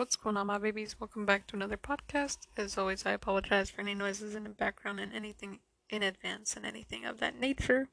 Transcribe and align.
What's 0.00 0.16
going 0.16 0.38
on, 0.38 0.46
my 0.46 0.56
babies? 0.56 0.96
Welcome 0.98 1.26
back 1.26 1.46
to 1.48 1.56
another 1.56 1.76
podcast. 1.76 2.46
As 2.56 2.78
always, 2.78 3.04
I 3.04 3.10
apologize 3.10 3.68
for 3.68 3.82
any 3.82 3.94
noises 3.94 4.34
in 4.34 4.44
the 4.44 4.48
background 4.48 4.98
and 4.98 5.12
anything 5.12 5.58
in 5.90 6.02
advance 6.02 6.56
and 6.56 6.64
anything 6.64 7.04
of 7.04 7.20
that 7.20 7.38
nature. 7.38 7.90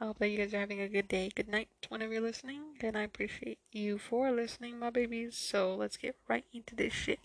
I 0.00 0.06
hope 0.06 0.18
that 0.18 0.30
you 0.30 0.38
guys 0.38 0.52
are 0.52 0.58
having 0.58 0.80
a 0.80 0.88
good 0.88 1.06
day, 1.06 1.30
good 1.32 1.46
night 1.46 1.68
to 1.82 1.90
whenever 1.90 2.12
you're 2.12 2.22
listening, 2.22 2.74
and 2.80 2.98
I 2.98 3.02
appreciate 3.02 3.60
you 3.70 3.98
for 3.98 4.32
listening, 4.32 4.80
my 4.80 4.90
babies. 4.90 5.36
So 5.36 5.76
let's 5.76 5.96
get 5.96 6.16
right 6.26 6.44
into 6.52 6.74
this 6.74 6.92
shit. 6.92 7.20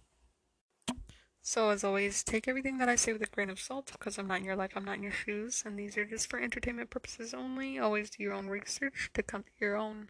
So, 1.41 1.71
as 1.71 1.83
always, 1.83 2.23
take 2.23 2.47
everything 2.47 2.77
that 2.77 2.87
I 2.87 2.95
say 2.95 3.13
with 3.13 3.23
a 3.23 3.35
grain 3.35 3.49
of 3.49 3.59
salt 3.59 3.91
because 3.93 4.19
I'm 4.19 4.27
not 4.27 4.41
in 4.41 4.45
your 4.45 4.55
life, 4.55 4.73
I'm 4.75 4.85
not 4.85 4.97
in 4.97 5.03
your 5.03 5.11
shoes, 5.11 5.63
and 5.65 5.79
these 5.79 5.97
are 5.97 6.05
just 6.05 6.29
for 6.29 6.39
entertainment 6.39 6.91
purposes 6.91 7.33
only. 7.33 7.79
Always 7.79 8.11
do 8.11 8.21
your 8.21 8.33
own 8.33 8.45
research 8.45 9.09
to 9.15 9.23
come 9.23 9.41
to 9.41 9.49
your 9.59 9.75
own 9.75 10.09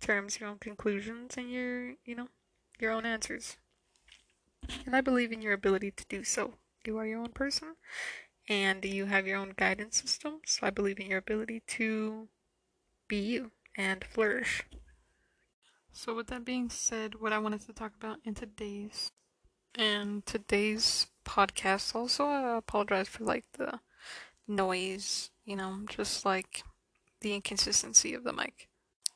terms, 0.00 0.40
your 0.40 0.48
own 0.48 0.56
conclusions, 0.60 1.34
and 1.36 1.50
your, 1.50 1.90
you 2.06 2.14
know, 2.16 2.28
your 2.78 2.92
own 2.92 3.06
answers. 3.06 3.56
And 4.86 4.94
I 4.94 5.00
believe 5.00 5.32
in 5.32 5.42
your 5.42 5.52
ability 5.52 5.90
to 5.92 6.04
do 6.08 6.24
so. 6.24 6.54
You 6.84 6.98
are 6.98 7.06
your 7.06 7.20
own 7.20 7.30
person 7.30 7.76
and 8.48 8.84
you 8.84 9.06
have 9.06 9.26
your 9.26 9.38
own 9.38 9.54
guidance 9.56 10.00
system, 10.00 10.40
so 10.46 10.66
I 10.66 10.70
believe 10.70 10.98
in 10.98 11.06
your 11.06 11.18
ability 11.18 11.62
to 11.68 12.28
be 13.08 13.18
you 13.18 13.50
and 13.76 14.04
flourish. 14.04 14.62
So, 15.92 16.14
with 16.14 16.28
that 16.28 16.44
being 16.44 16.70
said, 16.70 17.16
what 17.20 17.32
I 17.32 17.38
wanted 17.38 17.60
to 17.62 17.72
talk 17.72 17.92
about 17.94 18.18
in 18.24 18.34
today's 18.34 19.12
and 19.74 20.24
today's 20.26 21.06
podcast, 21.24 21.94
also, 21.94 22.26
I 22.26 22.56
apologize 22.56 23.08
for 23.08 23.24
like 23.24 23.44
the 23.52 23.80
noise, 24.48 25.30
you 25.44 25.56
know, 25.56 25.80
just 25.88 26.24
like 26.24 26.64
the 27.20 27.34
inconsistency 27.34 28.14
of 28.14 28.24
the 28.24 28.32
mic. 28.32 28.68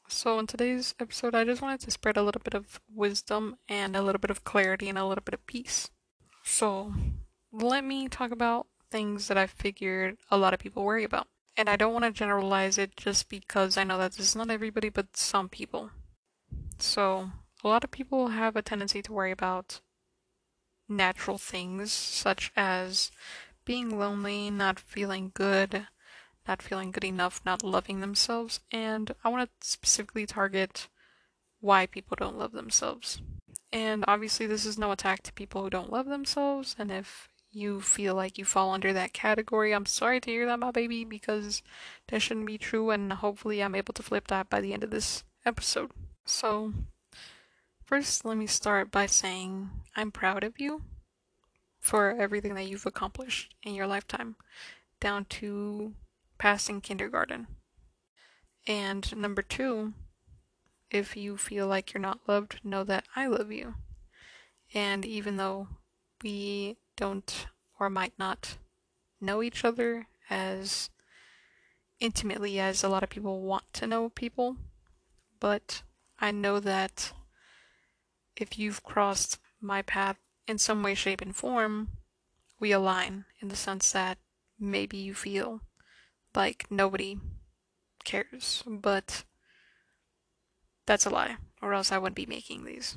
So, 0.09 0.38
in 0.38 0.46
today's 0.46 0.95
episode, 1.01 1.34
I 1.34 1.45
just 1.45 1.60
wanted 1.60 1.80
to 1.80 1.91
spread 1.91 2.16
a 2.16 2.23
little 2.23 2.41
bit 2.42 2.55
of 2.55 2.80
wisdom 2.95 3.56
and 3.69 3.97
a 3.97 4.02
little 4.02 4.20
bit 4.20 4.30
of 4.30 4.45
clarity 4.45 4.88
and 4.88 4.97
a 4.97 5.05
little 5.05 5.24
bit 5.24 5.34
of 5.34 5.47
peace. 5.47 5.91
So, 6.45 6.95
let 7.53 7.84
me 7.84 8.08
talk 8.08 8.30
about 8.30 8.69
things 8.91 9.28
that 9.28 9.36
I 9.36 9.47
figured 9.47 10.17
a 10.30 10.39
lot 10.39 10.55
of 10.55 10.61
people 10.61 10.84
worry 10.84 11.05
about. 11.05 11.27
And 11.56 11.69
I 11.69 11.77
don't 11.77 11.92
want 11.92 12.05
to 12.05 12.12
generalize 12.12 12.78
it 12.78 12.97
just 12.97 13.28
because 13.28 13.77
I 13.77 13.84
know 13.84 13.98
that 13.98 14.12
this 14.12 14.28
is 14.28 14.36
not 14.36 14.50
everybody, 14.50 14.91
but 14.91 15.17
some 15.17 15.48
people. 15.48 15.91
So, 16.78 17.30
a 17.64 17.69
lot 17.69 17.83
of 17.83 17.91
people 17.91 18.28
have 18.28 18.55
a 18.55 18.62
tendency 18.62 19.02
to 19.02 19.12
worry 19.12 19.33
about 19.33 19.80
natural 20.89 21.39
things 21.39 21.91
such 21.91 22.52
as 22.56 23.11
being 23.64 23.98
lonely, 23.98 24.50
not 24.50 24.78
feeling 24.78 25.33
good, 25.34 25.89
not 26.47 26.62
feeling 26.62 26.91
good 26.91 27.05
enough, 27.05 27.41
not 27.44 27.64
loving 27.64 28.00
themselves, 28.00 28.61
and 28.70 29.14
I 29.25 29.28
want 29.28 29.48
to 29.48 29.66
specifically 29.66 30.27
target 30.27 30.89
why 31.61 31.86
people 31.86 32.16
don't 32.19 32.39
love 32.39 32.52
themselves. 32.52 33.20
And 33.72 34.05
obviously, 34.06 34.47
this 34.47 34.64
is 34.64 34.78
no 34.78 34.92
attack 34.92 35.22
to 35.24 35.33
people 35.33 35.62
who 35.62 35.70
don't 35.70 35.92
love 35.92 36.06
themselves, 36.06 36.77
and 36.78 36.91
if 36.91 37.28
you 37.50 37.80
feel 37.80 38.14
like 38.14 38.39
you 38.39 38.44
fall 38.44 38.72
under 38.72 38.92
that 38.92 39.12
category, 39.12 39.72
I'm 39.72 39.86
sorry 39.86 40.20
to 40.20 40.30
hear 40.30 40.47
that, 40.47 40.58
my 40.58 40.70
baby, 40.70 41.05
because 41.05 41.62
that 42.08 42.20
shouldn't 42.20 42.47
be 42.47 42.58
true, 42.58 42.91
and 42.91 43.12
hopefully, 43.12 43.62
I'm 43.62 43.74
able 43.74 43.94
to 43.94 44.02
flip 44.02 44.28
that 44.28 44.48
by 44.48 44.61
the 44.61 44.72
end 44.72 44.84
of 44.84 44.91
this 44.91 45.24
episode. 45.44 45.91
So, 46.24 46.72
first, 47.84 48.24
let 48.24 48.36
me 48.36 48.47
start 48.47 48.91
by 48.91 49.06
saying 49.06 49.70
I'm 49.97 50.11
proud 50.11 50.44
of 50.44 50.58
you 50.58 50.83
for 51.80 52.17
everything 52.19 52.55
that 52.55 52.67
you've 52.69 52.86
accomplished 52.86 53.55
in 53.62 53.74
your 53.74 53.86
lifetime, 53.86 54.36
down 55.00 55.24
to 55.27 55.94
passing 56.39 56.81
kindergarten. 56.81 57.47
And 58.67 59.17
number 59.17 59.42
two, 59.42 59.95
if 60.91 61.17
you 61.17 61.37
feel 61.37 61.67
like 61.67 61.92
you're 61.92 62.01
not 62.01 62.29
loved, 62.29 62.61
know 62.65 62.84
that 62.84 63.05
I 63.15 63.27
love 63.27 63.53
you. 63.53 63.75
And 64.75 65.05
even 65.05 65.37
though 65.37 65.69
we 66.23 66.77
don't 66.97 67.47
or 67.79 67.91
might 67.91 68.14
not 68.19 68.59
know 69.20 69.42
each 69.42 69.64
other 69.64 70.09
as 70.29 70.91
intimately 72.01 72.58
as 72.58 72.83
a 72.83 72.89
lot 72.89 73.02
of 73.02 73.11
people 73.11 73.42
want 73.42 73.73
to 73.75 73.86
know 73.86 74.08
people, 74.08 74.57
but 75.41 75.83
I 76.19 76.30
know 76.30 76.61
that 76.61 77.13
if 78.36 78.58
you've 78.58 78.83
crossed 78.83 79.39
my 79.61 79.83
path 79.83 80.17
in 80.46 80.58
some 80.58 80.83
way, 80.83 80.95
shape, 80.95 81.20
and 81.20 81.35
form, 81.35 81.89
we 82.61 82.73
align 82.73 83.25
in 83.41 83.48
the 83.48 83.57
sense 83.57 83.92
that 83.92 84.19
maybe 84.58 84.96
you 84.96 85.14
feel 85.14 85.61
like 86.36 86.67
nobody 86.70 87.19
cares, 88.05 88.63
but 88.67 89.24
that's 90.86 91.07
a 91.07 91.11
lie, 91.11 91.36
or 91.61 91.74
else 91.74 91.91
I 91.91 91.98
wouldn't 91.98 92.17
be 92.17 92.27
making 92.27 92.64
these. 92.64 92.97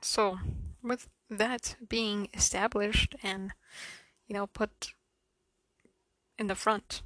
So, 0.00 0.38
with 0.82 1.08
that 1.30 1.76
being 1.88 2.28
established 2.34 3.16
and, 3.22 3.52
you 4.26 4.34
know, 4.34 4.46
put 4.46 4.92
in 6.38 6.46
the 6.48 6.54
front, 6.54 7.02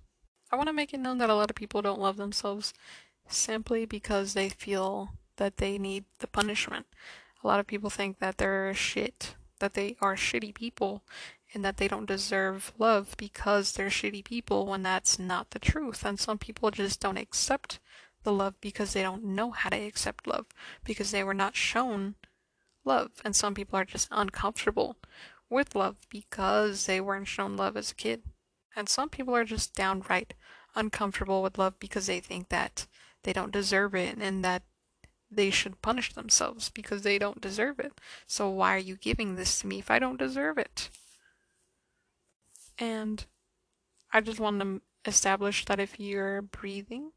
I 0.50 0.56
want 0.56 0.66
to 0.68 0.72
make 0.72 0.92
it 0.92 1.00
known 1.00 1.18
that 1.18 1.30
a 1.30 1.34
lot 1.34 1.50
of 1.50 1.56
people 1.56 1.80
don't 1.80 2.00
love 2.00 2.16
themselves 2.16 2.74
simply 3.28 3.84
because 3.84 4.34
they 4.34 4.48
feel 4.48 5.10
that 5.36 5.58
they 5.58 5.78
need 5.78 6.04
the 6.18 6.26
punishment. 6.26 6.86
A 7.42 7.46
lot 7.46 7.60
of 7.60 7.66
people 7.66 7.88
think 7.88 8.18
that 8.18 8.38
they're 8.38 8.74
shit, 8.74 9.36
that 9.60 9.74
they 9.74 9.96
are 10.00 10.16
shitty 10.16 10.52
people, 10.54 11.02
and 11.52 11.64
that 11.64 11.78
they 11.78 11.88
don't 11.88 12.06
deserve 12.06 12.72
love 12.78 13.14
because 13.16 13.72
they're 13.72 13.88
shitty 13.88 14.24
people 14.24 14.66
when 14.66 14.82
that's 14.82 15.18
not 15.18 15.50
the 15.50 15.58
truth. 15.58 16.04
And 16.04 16.18
some 16.18 16.38
people 16.38 16.70
just 16.70 17.00
don't 17.00 17.16
accept 17.16 17.78
the 18.22 18.32
love 18.32 18.54
because 18.60 18.92
they 18.92 19.02
don't 19.02 19.24
know 19.24 19.50
how 19.50 19.70
to 19.70 19.76
accept 19.76 20.26
love 20.26 20.46
because 20.84 21.10
they 21.10 21.24
were 21.24 21.34
not 21.34 21.56
shown 21.56 22.14
love. 22.84 23.10
And 23.24 23.34
some 23.34 23.54
people 23.54 23.78
are 23.78 23.84
just 23.84 24.08
uncomfortable 24.10 24.96
with 25.48 25.74
love 25.74 25.96
because 26.08 26.86
they 26.86 27.00
weren't 27.00 27.28
shown 27.28 27.56
love 27.56 27.76
as 27.76 27.90
a 27.90 27.94
kid. 27.94 28.22
And 28.76 28.88
some 28.88 29.08
people 29.08 29.34
are 29.34 29.44
just 29.44 29.74
downright 29.74 30.34
uncomfortable 30.74 31.42
with 31.42 31.58
love 31.58 31.78
because 31.80 32.06
they 32.06 32.20
think 32.20 32.48
that 32.50 32.86
they 33.24 33.32
don't 33.32 33.52
deserve 33.52 33.94
it 33.94 34.16
and 34.18 34.44
that 34.44 34.62
they 35.30 35.50
should 35.50 35.82
punish 35.82 36.12
themselves 36.12 36.70
because 36.70 37.02
they 37.02 37.18
don't 37.18 37.40
deserve 37.40 37.78
it. 37.78 37.92
So 38.26 38.48
why 38.48 38.74
are 38.74 38.78
you 38.78 38.96
giving 38.96 39.34
this 39.34 39.60
to 39.60 39.66
me 39.66 39.78
if 39.78 39.90
I 39.90 39.98
don't 39.98 40.18
deserve 40.18 40.58
it? 40.58 40.90
And 42.80 43.24
I 44.12 44.20
just 44.20 44.40
want 44.40 44.60
to 44.60 44.80
establish 45.04 45.64
that 45.66 45.78
if 45.78 46.00
you're 46.00 46.42
breathing, 46.42 47.12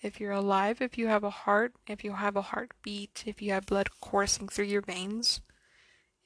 if 0.00 0.20
you're 0.20 0.32
alive, 0.32 0.80
if 0.80 0.96
you 0.96 1.08
have 1.08 1.24
a 1.24 1.30
heart, 1.30 1.74
if 1.86 2.02
you 2.04 2.12
have 2.12 2.36
a 2.36 2.42
heartbeat, 2.42 3.24
if 3.26 3.42
you 3.42 3.52
have 3.52 3.66
blood 3.66 3.88
coursing 4.00 4.48
through 4.48 4.66
your 4.66 4.80
veins, 4.80 5.42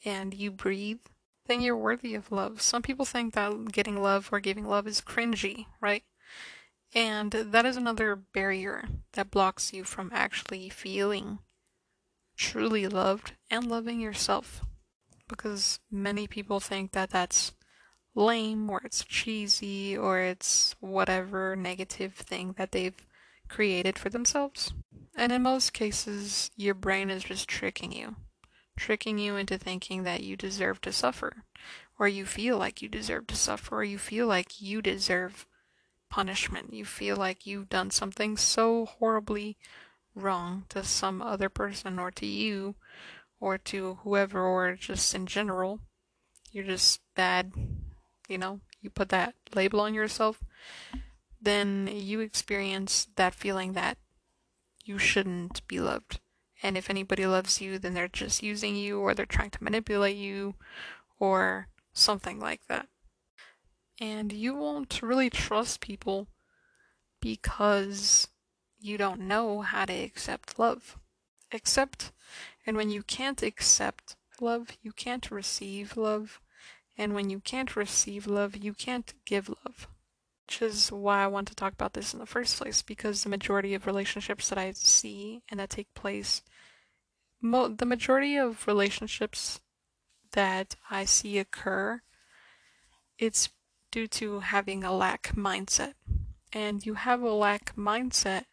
and 0.04 0.34
you 0.34 0.50
breathe, 0.50 1.00
then 1.46 1.60
you're 1.60 1.76
worthy 1.76 2.14
of 2.14 2.30
love. 2.30 2.60
Some 2.60 2.82
people 2.82 3.04
think 3.04 3.34
that 3.34 3.72
getting 3.72 4.00
love 4.00 4.28
or 4.30 4.40
giving 4.40 4.66
love 4.66 4.86
is 4.86 5.00
cringy, 5.00 5.66
right? 5.80 6.04
And 6.94 7.32
that 7.32 7.66
is 7.66 7.76
another 7.76 8.14
barrier 8.14 8.84
that 9.14 9.30
blocks 9.30 9.72
you 9.72 9.82
from 9.82 10.10
actually 10.12 10.68
feeling 10.68 11.40
truly 12.36 12.86
loved 12.86 13.32
and 13.50 13.66
loving 13.66 14.00
yourself. 14.00 14.60
Because 15.28 15.80
many 15.90 16.26
people 16.26 16.60
think 16.60 16.92
that 16.92 17.10
that's 17.10 17.52
lame 18.14 18.70
or 18.70 18.80
it's 18.84 19.04
cheesy 19.04 19.96
or 19.96 20.20
it's 20.20 20.76
whatever 20.80 21.56
negative 21.56 22.14
thing 22.14 22.54
that 22.56 22.72
they've 22.72 23.06
created 23.48 23.98
for 23.98 24.08
themselves. 24.08 24.72
And 25.16 25.32
in 25.32 25.42
most 25.42 25.72
cases, 25.72 26.50
your 26.56 26.74
brain 26.74 27.10
is 27.10 27.24
just 27.24 27.48
tricking 27.48 27.92
you, 27.92 28.16
tricking 28.76 29.18
you 29.18 29.36
into 29.36 29.58
thinking 29.58 30.02
that 30.04 30.22
you 30.22 30.36
deserve 30.36 30.80
to 30.82 30.92
suffer, 30.92 31.44
or 31.98 32.08
you 32.08 32.26
feel 32.26 32.58
like 32.58 32.82
you 32.82 32.88
deserve 32.88 33.26
to 33.28 33.36
suffer, 33.36 33.76
or 33.76 33.84
you 33.84 33.98
feel 33.98 34.26
like 34.26 34.60
you 34.60 34.82
deserve 34.82 35.46
punishment. 36.10 36.72
You 36.72 36.84
feel 36.84 37.16
like 37.16 37.46
you've 37.46 37.68
done 37.68 37.90
something 37.90 38.36
so 38.36 38.86
horribly 38.86 39.56
wrong 40.14 40.64
to 40.70 40.82
some 40.82 41.22
other 41.22 41.48
person, 41.48 41.98
or 41.98 42.10
to 42.12 42.26
you, 42.26 42.74
or 43.38 43.58
to 43.58 43.98
whoever, 44.02 44.42
or 44.42 44.74
just 44.74 45.14
in 45.14 45.26
general. 45.26 45.80
You're 46.50 46.64
just 46.64 47.00
bad 47.14 47.52
you 48.28 48.38
know, 48.38 48.60
you 48.80 48.90
put 48.90 49.08
that 49.10 49.34
label 49.54 49.80
on 49.80 49.94
yourself, 49.94 50.42
then 51.40 51.88
you 51.92 52.20
experience 52.20 53.08
that 53.16 53.34
feeling 53.34 53.72
that 53.72 53.98
you 54.84 54.98
shouldn't 54.98 55.66
be 55.68 55.80
loved. 55.80 56.20
And 56.62 56.78
if 56.78 56.88
anybody 56.88 57.26
loves 57.26 57.60
you, 57.60 57.78
then 57.78 57.94
they're 57.94 58.08
just 58.08 58.42
using 58.42 58.76
you 58.76 59.00
or 59.00 59.14
they're 59.14 59.26
trying 59.26 59.50
to 59.50 59.64
manipulate 59.64 60.16
you 60.16 60.54
or 61.18 61.68
something 61.92 62.40
like 62.40 62.66
that. 62.68 62.88
And 64.00 64.32
you 64.32 64.54
won't 64.54 65.02
really 65.02 65.30
trust 65.30 65.80
people 65.80 66.28
because 67.20 68.28
you 68.80 68.98
don't 68.98 69.20
know 69.20 69.60
how 69.62 69.84
to 69.84 69.92
accept 69.92 70.58
love. 70.58 70.98
Accept, 71.52 72.12
and 72.66 72.76
when 72.76 72.90
you 72.90 73.02
can't 73.02 73.42
accept 73.42 74.16
love, 74.40 74.68
you 74.82 74.92
can't 74.92 75.30
receive 75.30 75.96
love, 75.96 76.40
and 76.96 77.14
when 77.14 77.30
you 77.30 77.40
can't 77.40 77.76
receive 77.76 78.26
love, 78.26 78.56
you 78.56 78.72
can't 78.72 79.12
give 79.24 79.48
love. 79.48 79.88
Which 80.46 80.60
is 80.62 80.92
why 80.92 81.24
I 81.24 81.26
want 81.26 81.48
to 81.48 81.54
talk 81.54 81.72
about 81.72 81.94
this 81.94 82.12
in 82.12 82.20
the 82.20 82.26
first 82.26 82.58
place, 82.58 82.82
because 82.82 83.22
the 83.22 83.30
majority 83.30 83.74
of 83.74 83.86
relationships 83.86 84.48
that 84.50 84.58
I 84.58 84.72
see 84.72 85.42
and 85.50 85.58
that 85.58 85.70
take 85.70 85.92
place 85.94 86.42
mo- 87.44 87.68
the 87.68 87.86
majority 87.86 88.36
of 88.36 88.66
relationships 88.66 89.60
that 90.32 90.74
I 90.90 91.04
see 91.04 91.38
occur, 91.38 92.02
it's 93.18 93.50
due 93.92 94.08
to 94.08 94.40
having 94.40 94.82
a 94.82 94.92
lack 94.92 95.34
mindset. 95.36 95.94
And 96.52 96.84
you 96.84 96.94
have 96.94 97.22
a 97.22 97.30
lack 97.30 97.76
mindset 97.76 98.44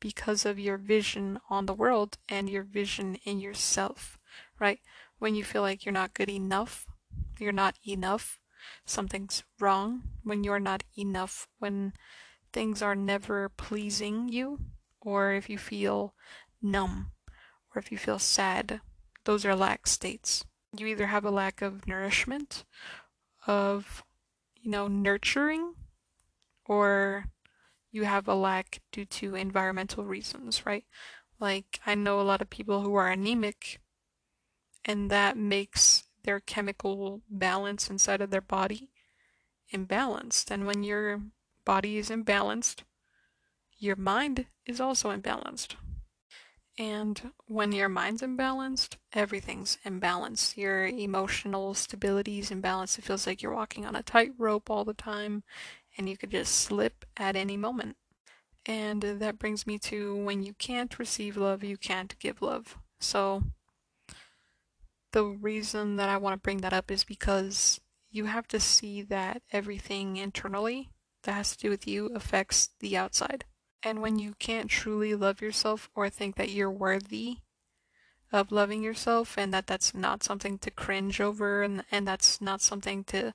because 0.00 0.44
of 0.44 0.58
your 0.58 0.76
vision 0.76 1.38
on 1.48 1.66
the 1.66 1.74
world 1.74 2.18
and 2.28 2.50
your 2.50 2.62
vision 2.62 3.16
in 3.24 3.40
yourself, 3.40 4.18
right? 4.60 4.80
When 5.18 5.34
you 5.34 5.44
feel 5.44 5.62
like 5.62 5.84
you're 5.84 5.92
not 5.92 6.14
good 6.14 6.28
enough, 6.28 6.86
you're 7.40 7.52
not 7.52 7.76
enough, 7.86 8.38
something's 8.84 9.44
wrong, 9.60 10.02
when 10.22 10.44
you're 10.44 10.60
not 10.60 10.84
enough, 10.96 11.48
when 11.58 11.92
things 12.52 12.82
are 12.82 12.94
never 12.94 13.48
pleasing 13.48 14.28
you, 14.28 14.58
or 15.00 15.32
if 15.32 15.50
you 15.50 15.58
feel 15.58 16.14
numb, 16.62 17.12
or 17.74 17.80
if 17.80 17.90
you 17.90 17.98
feel 17.98 18.18
sad, 18.18 18.80
those 19.24 19.44
are 19.44 19.56
lack 19.56 19.86
states. 19.86 20.44
You 20.76 20.86
either 20.86 21.06
have 21.06 21.24
a 21.24 21.30
lack 21.30 21.62
of 21.62 21.86
nourishment, 21.86 22.64
of, 23.46 24.04
you 24.54 24.70
know, 24.70 24.88
nurturing, 24.88 25.74
or 26.64 27.26
you 27.90 28.04
have 28.04 28.26
a 28.26 28.34
lack 28.34 28.80
due 28.90 29.04
to 29.04 29.34
environmental 29.34 30.04
reasons, 30.04 30.64
right? 30.66 30.84
Like, 31.38 31.80
I 31.86 31.94
know 31.94 32.20
a 32.20 32.22
lot 32.22 32.40
of 32.40 32.50
people 32.50 32.82
who 32.82 32.94
are 32.94 33.08
anemic, 33.08 33.80
and 34.84 35.10
that 35.10 35.36
makes 35.36 36.03
their 36.24 36.40
chemical 36.40 37.22
balance 37.30 37.88
inside 37.88 38.20
of 38.20 38.30
their 38.30 38.40
body 38.40 38.90
imbalanced. 39.72 40.50
And 40.50 40.66
when 40.66 40.82
your 40.82 41.20
body 41.64 41.98
is 41.98 42.10
imbalanced, 42.10 42.82
your 43.78 43.96
mind 43.96 44.46
is 44.66 44.80
also 44.80 45.14
imbalanced. 45.14 45.76
And 46.76 47.30
when 47.46 47.70
your 47.70 47.88
mind's 47.88 48.22
imbalanced, 48.22 48.96
everything's 49.12 49.78
imbalanced. 49.86 50.56
Your 50.56 50.86
emotional 50.86 51.74
stability 51.74 52.40
is 52.40 52.50
imbalanced. 52.50 52.98
It 52.98 53.04
feels 53.04 53.26
like 53.26 53.42
you're 53.42 53.54
walking 53.54 53.86
on 53.86 53.94
a 53.94 54.02
tightrope 54.02 54.68
all 54.70 54.84
the 54.84 54.94
time 54.94 55.44
and 55.96 56.08
you 56.08 56.16
could 56.16 56.30
just 56.30 56.54
slip 56.54 57.04
at 57.16 57.36
any 57.36 57.56
moment. 57.56 57.96
And 58.66 59.02
that 59.02 59.38
brings 59.38 59.66
me 59.66 59.78
to 59.80 60.16
when 60.16 60.42
you 60.42 60.54
can't 60.54 60.98
receive 60.98 61.36
love, 61.36 61.62
you 61.62 61.76
can't 61.76 62.18
give 62.18 62.42
love. 62.42 62.76
So 62.98 63.44
the 65.14 65.24
reason 65.24 65.94
that 65.94 66.08
I 66.08 66.16
want 66.16 66.34
to 66.34 66.42
bring 66.42 66.58
that 66.58 66.72
up 66.72 66.90
is 66.90 67.04
because 67.04 67.80
you 68.10 68.24
have 68.24 68.48
to 68.48 68.58
see 68.58 69.00
that 69.02 69.42
everything 69.52 70.16
internally 70.16 70.90
that 71.22 71.34
has 71.34 71.52
to 71.52 71.58
do 71.58 71.70
with 71.70 71.86
you 71.86 72.06
affects 72.16 72.70
the 72.80 72.96
outside. 72.96 73.44
And 73.84 74.02
when 74.02 74.18
you 74.18 74.34
can't 74.40 74.68
truly 74.68 75.14
love 75.14 75.40
yourself 75.40 75.88
or 75.94 76.10
think 76.10 76.34
that 76.34 76.50
you're 76.50 76.70
worthy 76.70 77.36
of 78.32 78.50
loving 78.50 78.82
yourself 78.82 79.38
and 79.38 79.54
that 79.54 79.68
that's 79.68 79.94
not 79.94 80.24
something 80.24 80.58
to 80.58 80.70
cringe 80.72 81.20
over 81.20 81.62
and, 81.62 81.84
and 81.92 82.08
that's 82.08 82.40
not 82.40 82.60
something 82.60 83.04
to 83.04 83.34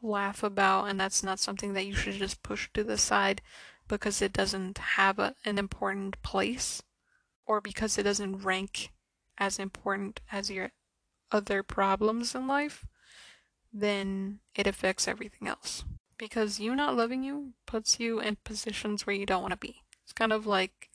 laugh 0.00 0.42
about 0.42 0.86
and 0.86 0.98
that's 0.98 1.22
not 1.22 1.38
something 1.38 1.74
that 1.74 1.84
you 1.84 1.94
should 1.94 2.14
just 2.14 2.42
push 2.42 2.70
to 2.72 2.82
the 2.82 2.96
side 2.96 3.42
because 3.86 4.22
it 4.22 4.32
doesn't 4.32 4.78
have 4.78 5.18
a, 5.18 5.34
an 5.44 5.58
important 5.58 6.22
place 6.22 6.82
or 7.44 7.60
because 7.60 7.98
it 7.98 8.04
doesn't 8.04 8.38
rank 8.38 8.92
as 9.36 9.58
important 9.58 10.20
as 10.32 10.50
your 10.50 10.70
other 11.30 11.62
problems 11.62 12.34
in 12.34 12.46
life, 12.46 12.86
then 13.72 14.40
it 14.54 14.66
affects 14.66 15.06
everything 15.06 15.48
else. 15.48 15.84
Because 16.16 16.58
you 16.58 16.74
not 16.74 16.96
loving 16.96 17.22
you 17.22 17.52
puts 17.66 18.00
you 18.00 18.20
in 18.20 18.36
positions 18.42 19.06
where 19.06 19.14
you 19.14 19.26
don't 19.26 19.42
want 19.42 19.52
to 19.52 19.58
be. 19.58 19.82
It's 20.02 20.12
kind 20.12 20.32
of 20.32 20.46
like 20.46 20.90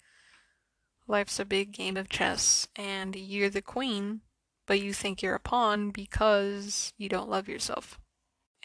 life's 1.08 1.40
a 1.40 1.46
big 1.46 1.72
game 1.72 1.98
of 1.98 2.10
chess 2.10 2.68
and 2.76 3.16
you're 3.16 3.50
the 3.50 3.62
queen, 3.62 4.22
but 4.66 4.82
you 4.82 4.94
think 4.94 5.22
you're 5.22 5.36
a 5.36 5.40
pawn 5.40 5.92
because 5.92 6.94
you 6.98 7.08
don't 7.08 7.30
love 7.30 7.48
yourself. 7.48 8.00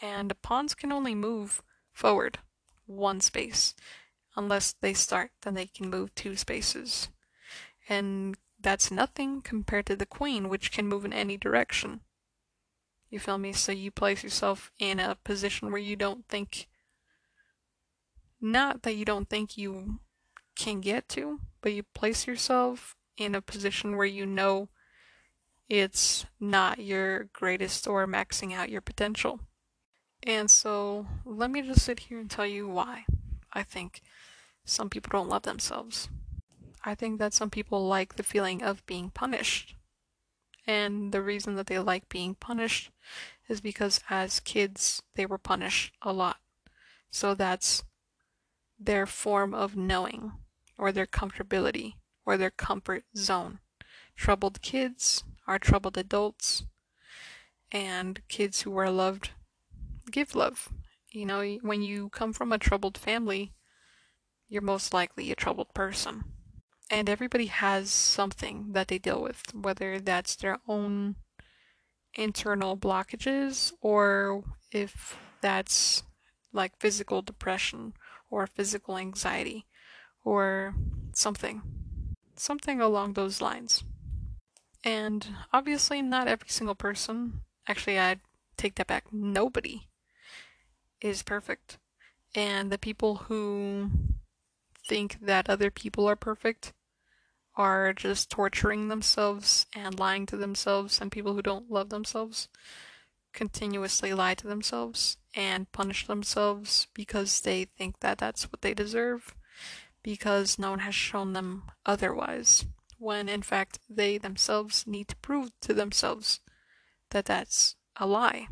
And 0.01 0.33
pawns 0.41 0.73
can 0.73 0.91
only 0.91 1.15
move 1.15 1.61
forward 1.91 2.39
one 2.85 3.21
space. 3.21 3.75
Unless 4.35 4.75
they 4.81 4.93
start, 4.93 5.31
then 5.41 5.53
they 5.53 5.67
can 5.67 5.89
move 5.89 6.15
two 6.15 6.35
spaces. 6.35 7.09
And 7.87 8.37
that's 8.61 8.91
nothing 8.91 9.41
compared 9.41 9.85
to 9.87 9.95
the 9.95 10.05
queen, 10.05 10.49
which 10.49 10.71
can 10.71 10.87
move 10.87 11.05
in 11.05 11.13
any 11.13 11.37
direction. 11.37 12.01
You 13.09 13.19
feel 13.19 13.37
me? 13.37 13.53
So 13.53 13.71
you 13.71 13.91
place 13.91 14.23
yourself 14.23 14.71
in 14.77 14.99
a 14.99 15.15
position 15.15 15.71
where 15.71 15.81
you 15.81 15.95
don't 15.95 16.27
think, 16.27 16.67
not 18.39 18.83
that 18.83 18.95
you 18.95 19.05
don't 19.05 19.29
think 19.29 19.57
you 19.57 19.99
can 20.55 20.81
get 20.81 21.09
to, 21.09 21.39
but 21.61 21.73
you 21.73 21.83
place 21.93 22.27
yourself 22.27 22.95
in 23.17 23.33
a 23.33 23.41
position 23.41 23.97
where 23.97 24.05
you 24.05 24.25
know 24.25 24.69
it's 25.67 26.25
not 26.39 26.79
your 26.79 27.25
greatest 27.25 27.87
or 27.87 28.07
maxing 28.07 28.53
out 28.53 28.69
your 28.69 28.81
potential. 28.81 29.39
And 30.23 30.51
so 30.51 31.07
let 31.25 31.49
me 31.49 31.61
just 31.61 31.85
sit 31.85 32.01
here 32.01 32.19
and 32.19 32.29
tell 32.29 32.45
you 32.45 32.67
why 32.67 33.05
I 33.53 33.63
think 33.63 34.01
some 34.65 34.89
people 34.89 35.09
don't 35.11 35.29
love 35.29 35.43
themselves. 35.43 36.09
I 36.85 36.95
think 36.95 37.19
that 37.19 37.33
some 37.33 37.49
people 37.49 37.87
like 37.87 38.15
the 38.15 38.23
feeling 38.23 38.63
of 38.63 38.85
being 38.85 39.09
punished. 39.09 39.75
And 40.65 41.11
the 41.11 41.21
reason 41.21 41.55
that 41.55 41.67
they 41.67 41.79
like 41.79 42.09
being 42.09 42.35
punished 42.35 42.91
is 43.47 43.59
because 43.59 44.01
as 44.09 44.39
kids, 44.39 45.01
they 45.15 45.25
were 45.25 45.37
punished 45.37 45.93
a 46.01 46.13
lot. 46.13 46.37
So 47.11 47.33
that's 47.33 47.83
their 48.79 49.05
form 49.05 49.53
of 49.53 49.75
knowing, 49.75 50.33
or 50.77 50.91
their 50.91 51.07
comfortability, 51.07 51.95
or 52.25 52.37
their 52.37 52.51
comfort 52.51 53.03
zone. 53.17 53.59
Troubled 54.15 54.61
kids 54.61 55.23
are 55.47 55.59
troubled 55.59 55.97
adults, 55.97 56.63
and 57.71 58.21
kids 58.29 58.61
who 58.61 58.77
are 58.77 58.91
loved 58.91 59.31
give 60.11 60.35
love. 60.35 60.69
You 61.11 61.25
know, 61.25 61.57
when 61.61 61.81
you 61.81 62.09
come 62.09 62.31
from 62.31 62.51
a 62.51 62.57
troubled 62.57 62.97
family, 62.97 63.53
you're 64.47 64.61
most 64.61 64.93
likely 64.93 65.31
a 65.31 65.35
troubled 65.35 65.73
person 65.73 66.23
and 66.89 67.09
everybody 67.09 67.45
has 67.45 67.91
something 67.91 68.71
that 68.71 68.87
they 68.87 68.97
deal 68.97 69.21
with, 69.21 69.53
whether 69.53 69.99
that's 69.99 70.35
their 70.35 70.59
own 70.67 71.15
internal 72.15 72.75
blockages 72.75 73.71
or 73.81 74.43
if 74.71 75.17
that's 75.41 76.03
like 76.51 76.79
physical 76.79 77.21
depression 77.21 77.93
or 78.29 78.47
physical 78.47 78.97
anxiety 78.97 79.65
or 80.23 80.73
something. 81.13 81.61
Something 82.35 82.81
along 82.81 83.13
those 83.13 83.41
lines. 83.41 83.83
And 84.83 85.27
obviously, 85.51 86.01
not 86.01 86.27
every 86.27 86.49
single 86.49 86.75
person, 86.75 87.41
actually, 87.67 87.99
I 87.99 88.17
take 88.57 88.75
that 88.75 88.87
back, 88.87 89.05
nobody 89.11 89.87
is 91.01 91.21
perfect. 91.21 91.77
And 92.33 92.71
the 92.71 92.77
people 92.77 93.15
who 93.27 93.89
think 94.87 95.17
that 95.21 95.49
other 95.49 95.69
people 95.69 96.07
are 96.07 96.15
perfect 96.15 96.73
are 97.55 97.93
just 97.93 98.29
torturing 98.29 98.87
themselves 98.87 99.65
and 99.75 99.99
lying 99.99 100.25
to 100.27 100.37
themselves, 100.37 101.01
and 101.01 101.11
people 101.11 101.33
who 101.33 101.41
don't 101.41 101.71
love 101.71 101.89
themselves 101.89 102.47
continuously 103.33 104.13
lie 104.13 104.33
to 104.33 104.47
themselves 104.47 105.17
and 105.35 105.71
punish 105.71 106.07
themselves 106.07 106.87
because 106.93 107.41
they 107.41 107.65
think 107.65 107.99
that 107.99 108.17
that's 108.17 108.51
what 108.51 108.61
they 108.61 108.73
deserve 108.73 109.35
because 110.03 110.57
no 110.57 110.71
one 110.71 110.79
has 110.79 110.95
shown 110.95 111.33
them 111.33 111.63
otherwise, 111.85 112.65
when 112.97 113.29
in 113.29 113.41
fact 113.41 113.79
they 113.89 114.17
themselves 114.17 114.87
need 114.87 115.07
to 115.07 115.15
prove 115.17 115.51
to 115.61 115.73
themselves 115.73 116.39
that 117.11 117.25
that's 117.25 117.75
a 117.97 118.05
lie. 118.05 118.47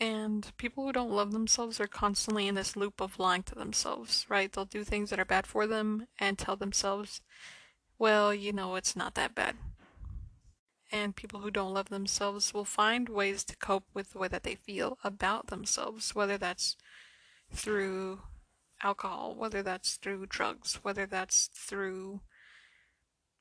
And 0.00 0.50
people 0.56 0.84
who 0.84 0.92
don't 0.92 1.10
love 1.10 1.32
themselves 1.32 1.80
are 1.80 1.86
constantly 1.86 2.48
in 2.48 2.54
this 2.54 2.76
loop 2.76 3.00
of 3.00 3.18
lying 3.18 3.42
to 3.44 3.54
themselves, 3.54 4.26
right? 4.28 4.52
They'll 4.52 4.64
do 4.64 4.84
things 4.84 5.10
that 5.10 5.20
are 5.20 5.24
bad 5.24 5.46
for 5.46 5.66
them 5.66 6.06
and 6.18 6.38
tell 6.38 6.56
themselves 6.56 7.20
well, 7.98 8.34
you 8.34 8.52
know, 8.52 8.74
it's 8.74 8.96
not 8.96 9.14
that 9.14 9.34
bad. 9.34 9.56
And 10.92 11.16
people 11.16 11.40
who 11.40 11.50
don't 11.50 11.74
love 11.74 11.88
themselves 11.88 12.54
will 12.54 12.64
find 12.64 13.08
ways 13.08 13.44
to 13.44 13.56
cope 13.56 13.86
with 13.94 14.12
the 14.12 14.18
way 14.18 14.28
that 14.28 14.44
they 14.44 14.54
feel 14.54 14.98
about 15.02 15.48
themselves, 15.48 16.14
whether 16.14 16.38
that's 16.38 16.76
through 17.52 18.20
alcohol, 18.82 19.34
whether 19.34 19.62
that's 19.62 19.96
through 19.96 20.26
drugs, 20.26 20.80
whether 20.82 21.06
that's 21.06 21.50
through 21.54 22.20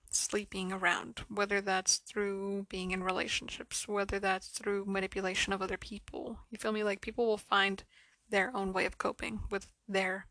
sleeping 0.09 0.71
around, 0.71 1.25
whether 1.27 1.59
that's 1.59 1.97
through 1.97 2.65
being 2.69 2.91
in 2.91 3.03
relationships, 3.03 3.87
whether 3.87 4.19
that's 4.19 4.47
through 4.47 4.85
manipulation 4.85 5.53
of 5.53 5.61
other 5.61 5.77
people. 5.77 6.39
You 6.49 6.57
feel 6.57 6.71
me? 6.71 6.83
Like 6.83 7.01
people 7.01 7.25
will 7.25 7.37
find 7.37 7.83
their 8.29 8.55
own 8.55 8.73
way 8.73 8.85
of 8.85 8.97
coping 8.97 9.41
with 9.49 9.67
their 9.87 10.27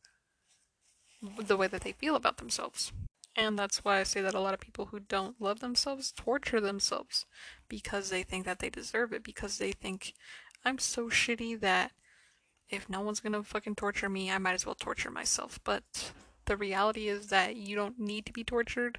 the 1.38 1.56
way 1.56 1.68
that 1.68 1.82
they 1.82 1.92
feel 1.92 2.16
about 2.16 2.38
themselves. 2.38 2.92
And 3.34 3.58
that's 3.58 3.84
why 3.84 3.98
I 3.98 4.02
say 4.02 4.20
that 4.20 4.34
a 4.34 4.40
lot 4.40 4.54
of 4.54 4.60
people 4.60 4.86
who 4.86 5.00
don't 5.00 5.40
love 5.40 5.60
themselves 5.60 6.12
torture 6.12 6.60
themselves 6.60 7.24
because 7.68 8.10
they 8.10 8.22
think 8.22 8.44
that 8.44 8.58
they 8.58 8.68
deserve 8.68 9.12
it, 9.12 9.24
because 9.24 9.58
they 9.58 9.72
think, 9.72 10.12
I'm 10.64 10.78
so 10.78 11.08
shitty 11.08 11.60
that 11.60 11.92
if 12.68 12.88
no 12.88 13.00
one's 13.00 13.20
gonna 13.20 13.42
fucking 13.42 13.76
torture 13.76 14.08
me, 14.08 14.30
I 14.30 14.38
might 14.38 14.54
as 14.54 14.66
well 14.66 14.74
torture 14.74 15.10
myself. 15.10 15.58
But 15.64 16.12
the 16.44 16.56
reality 16.56 17.08
is 17.08 17.28
that 17.28 17.56
you 17.56 17.76
don't 17.76 17.98
need 17.98 18.26
to 18.26 18.32
be 18.32 18.44
tortured, 18.44 18.98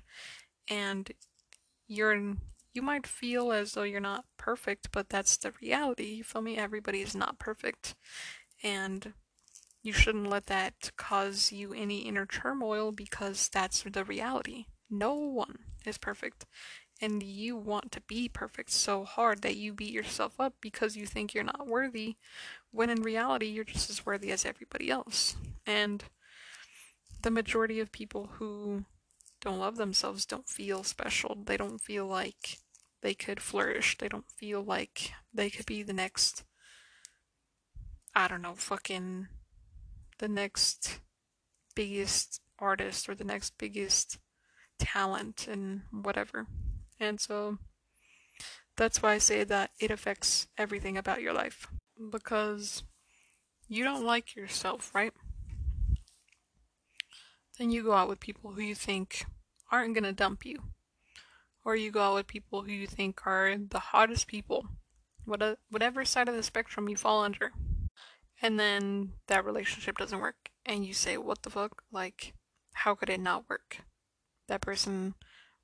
and 0.70 1.12
you're 1.88 2.36
you 2.74 2.82
might 2.82 3.06
feel 3.06 3.52
as 3.52 3.74
though 3.74 3.84
you're 3.84 4.00
not 4.00 4.26
perfect, 4.38 4.92
but 4.92 5.10
that's 5.10 5.38
the 5.38 5.54
reality. 5.62 6.06
You 6.06 6.24
feel 6.24 6.42
me? 6.42 6.58
Everybody 6.58 7.02
is 7.02 7.16
not 7.16 7.38
perfect. 7.38 7.96
And 8.64 9.14
you 9.84 9.92
shouldn't 9.92 10.30
let 10.30 10.48
that 10.48 10.92
cause 10.96 11.52
you 11.52 11.74
any 11.74 12.00
inner 12.00 12.26
turmoil 12.26 12.92
because 12.92 13.50
that's 13.50 13.84
the 13.84 14.06
reality. 14.06 14.66
No 14.90 15.14
one 15.14 15.60
is 15.86 15.98
perfect. 15.98 16.46
And 17.02 17.22
you 17.22 17.58
want 17.58 17.92
to 17.92 18.02
be 18.02 18.30
perfect 18.30 18.72
so 18.72 19.04
hard 19.04 19.42
that 19.42 19.58
you 19.58 19.74
beat 19.74 19.92
yourself 19.92 20.40
up 20.40 20.54
because 20.62 20.96
you 20.96 21.06
think 21.06 21.34
you're 21.34 21.44
not 21.44 21.68
worthy, 21.68 22.16
when 22.72 22.90
in 22.90 23.02
reality, 23.02 23.48
you're 23.48 23.66
just 23.66 23.90
as 23.90 24.06
worthy 24.06 24.32
as 24.32 24.46
everybody 24.46 24.90
else. 24.90 25.36
And 25.66 26.04
the 27.22 27.32
majority 27.32 27.82
of 27.82 27.92
people 27.92 28.30
who 28.34 28.86
don't 29.42 29.60
love 29.60 29.76
themselves 29.76 30.26
don't 30.26 30.48
feel 30.48 30.84
special. 30.84 31.38
They 31.44 31.58
don't 31.58 31.82
feel 31.82 32.06
like 32.06 32.60
they 33.02 33.14
could 33.14 33.42
flourish. 33.42 33.98
They 33.98 34.08
don't 34.08 34.32
feel 34.32 34.64
like 34.64 35.12
they 35.34 35.50
could 35.50 35.66
be 35.66 35.84
the 35.84 35.92
next, 35.92 36.44
I 38.16 38.30
don't 38.30 38.42
know, 38.42 38.56
fucking, 38.56 39.28
the 40.24 40.30
next 40.30 41.02
biggest 41.76 42.40
artist 42.58 43.10
or 43.10 43.14
the 43.14 43.26
next 43.26 43.58
biggest 43.58 44.20
talent 44.80 45.50
and 45.50 45.82
whatever. 45.92 46.48
And 46.98 47.20
so 47.20 47.58
that's 48.78 49.02
why 49.02 49.16
I 49.16 49.18
say 49.18 49.44
that 49.44 49.72
it 49.82 49.92
affects 49.92 50.48
everything 50.58 50.98
about 50.98 51.22
your 51.22 51.34
life. 51.34 51.68
Because 52.10 52.84
you 53.68 53.84
don't 53.84 54.06
like 54.06 54.34
yourself, 54.34 54.96
right? 54.96 55.12
Then 57.60 57.70
you 57.70 57.84
go 57.84 57.92
out 57.92 58.08
with 58.08 58.22
people 58.22 58.54
who 58.54 58.62
you 58.62 58.76
think 58.76 59.26
aren't 59.74 59.94
gonna 59.94 60.14
dump 60.14 60.46
you. 60.46 60.60
Or 61.66 61.76
you 61.76 61.92
go 61.92 62.02
out 62.02 62.16
with 62.16 62.28
people 62.28 62.62
who 62.62 62.72
you 62.72 62.88
think 62.88 63.28
are 63.28 63.58
the 63.58 63.80
hottest 63.92 64.28
people. 64.28 64.68
Uh, 65.30 65.56
whatever 65.70 66.06
side 66.06 66.30
of 66.30 66.36
the 66.36 66.44
spectrum 66.44 66.88
you 66.88 66.96
fall 66.96 67.22
under. 67.22 67.52
And 68.44 68.60
then 68.60 69.14
that 69.28 69.46
relationship 69.46 69.98
doesn't 69.98 70.20
work. 70.20 70.52
And 70.66 70.86
you 70.86 70.94
say, 70.94 71.18
what 71.18 71.42
the 71.42 71.50
fuck? 71.50 71.82
Like, 71.92 72.34
how 72.74 72.94
could 72.94 73.10
it 73.10 73.20
not 73.20 73.50
work? 73.50 73.80
That 74.48 74.62
person 74.62 75.16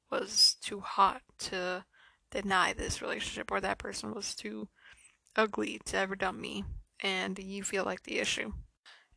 was 0.10 0.56
too 0.62 0.80
hot 0.80 1.22
to 1.40 1.84
deny 2.32 2.74
this 2.74 3.02
relationship, 3.02 3.52
or 3.52 3.60
that 3.60 3.78
person 3.78 4.14
was 4.14 4.34
too 4.34 4.70
ugly 5.36 5.82
to 5.86 5.98
ever 5.98 6.16
dump 6.16 6.40
me, 6.40 6.64
and 7.02 7.38
you 7.38 7.64
feel 7.64 7.84
like 7.84 8.04
the 8.04 8.20
issue. 8.20 8.54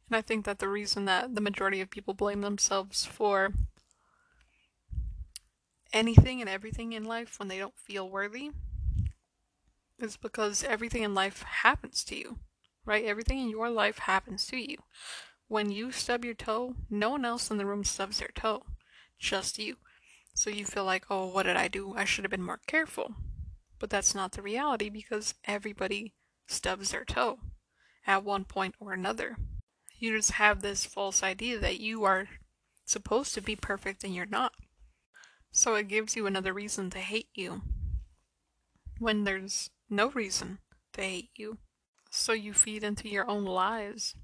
And 0.09 0.17
I 0.17 0.23
think 0.23 0.45
that 0.45 0.59
the 0.59 0.69
reason 0.69 1.05
that 1.07 1.35
the 1.35 1.41
majority 1.41 1.81
of 1.81 1.91
people 1.91 2.15
blame 2.15 2.41
themselves 2.41 3.05
for 3.05 3.53
anything 5.93 6.41
and 6.41 6.51
everything 6.51 6.93
in 6.93 7.05
life 7.05 7.39
when 7.39 7.49
they 7.49 7.59
don't 7.59 7.79
feel 7.79 8.11
worthy 8.11 8.51
is 9.99 10.17
because 10.17 10.65
everything 10.65 11.03
in 11.03 11.15
life 11.15 11.43
happens 11.43 12.03
to 12.05 12.17
you, 12.17 12.39
right? 12.85 13.05
Everything 13.05 13.39
in 13.39 13.51
your 13.51 13.71
life 13.71 13.99
happens 13.99 14.47
to 14.47 14.57
you. 14.57 14.79
When 15.49 15.71
you 15.71 15.93
stub 15.93 16.25
your 16.25 16.35
toe, 16.35 16.75
no 16.89 17.11
one 17.11 17.25
else 17.25 17.51
in 17.51 17.59
the 17.59 17.67
room 17.67 17.85
stubs 17.85 18.19
their 18.19 18.31
toe, 18.35 18.63
just 19.19 19.59
you. 19.59 19.77
So 20.35 20.51
you 20.51 20.65
feel 20.65 20.85
like, 20.85 21.05
oh, 21.11 21.27
what 21.27 21.45
did 21.45 21.57
I 21.57 21.69
do? 21.69 21.95
I 21.95 22.05
should 22.05 22.25
have 22.25 22.31
been 22.31 22.43
more 22.43 22.61
careful. 22.67 23.15
But 23.79 23.91
that's 23.91 24.15
not 24.15 24.33
the 24.33 24.43
reality 24.43 24.89
because 24.89 25.35
everybody 25.45 26.15
stubs 26.47 26.91
their 26.91 27.05
toe 27.05 27.41
at 28.07 28.25
one 28.25 28.45
point 28.45 28.75
or 28.81 28.93
another. 28.93 29.37
You 29.99 30.17
just 30.17 30.33
have 30.33 30.63
this 30.63 30.87
false 30.87 31.23
idea 31.23 31.59
that 31.59 31.81
you 31.81 32.05
are 32.05 32.29
supposed 32.85 33.35
to 33.35 33.41
be 33.41 33.57
perfect 33.57 34.05
and 34.05 34.15
you're 34.15 34.27
not. 34.27 34.53
So 35.51 35.75
it 35.75 35.89
gives 35.89 36.17
you 36.17 36.27
another 36.27 36.53
reason 36.53 36.91
to 36.91 36.99
hate 36.99 37.29
you 37.35 37.63
when 38.99 39.25
there's 39.25 39.71
no 39.91 40.11
reason 40.11 40.59
to 40.95 41.03
hate 41.03 41.31
you. 41.37 41.59
So 42.15 42.35
you 42.35 42.53
feed 42.53 42.85
into 42.85 43.09
your 43.09 43.27
own 43.27 43.47
lies 43.47 44.15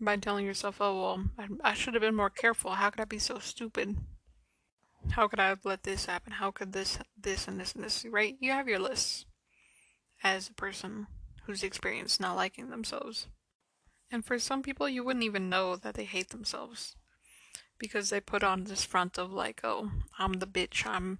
by 0.00 0.16
telling 0.16 0.46
yourself, 0.46 0.80
oh, 0.80 0.98
well, 0.98 1.24
I, 1.38 1.72
I 1.72 1.74
should 1.74 1.92
have 1.92 2.00
been 2.00 2.14
more 2.14 2.30
careful. 2.30 2.70
How 2.70 2.88
could 2.88 3.02
I 3.02 3.04
be 3.04 3.18
so 3.18 3.38
stupid? 3.38 3.98
How 5.10 5.28
could 5.28 5.38
I 5.38 5.48
have 5.48 5.66
let 5.66 5.82
this 5.82 6.06
happen? 6.06 6.32
How 6.32 6.50
could 6.50 6.72
this, 6.72 6.98
this, 7.20 7.46
and 7.46 7.60
this, 7.60 7.74
and 7.74 7.84
this, 7.84 8.06
right? 8.10 8.34
You 8.40 8.50
have 8.52 8.66
your 8.66 8.78
lists 8.78 9.26
as 10.24 10.48
a 10.48 10.54
person 10.54 11.06
who's 11.44 11.62
experienced 11.62 12.18
not 12.18 12.34
liking 12.34 12.70
themselves. 12.70 13.26
And 14.10 14.24
for 14.24 14.38
some 14.38 14.62
people, 14.62 14.88
you 14.88 15.04
wouldn't 15.04 15.26
even 15.26 15.50
know 15.50 15.76
that 15.76 15.94
they 15.94 16.04
hate 16.04 16.30
themselves 16.30 16.96
because 17.78 18.08
they 18.08 18.20
put 18.20 18.42
on 18.42 18.64
this 18.64 18.84
front 18.86 19.18
of 19.18 19.34
like, 19.34 19.60
oh, 19.64 19.90
I'm 20.18 20.32
the 20.34 20.46
bitch, 20.46 20.86
I'm 20.86 21.18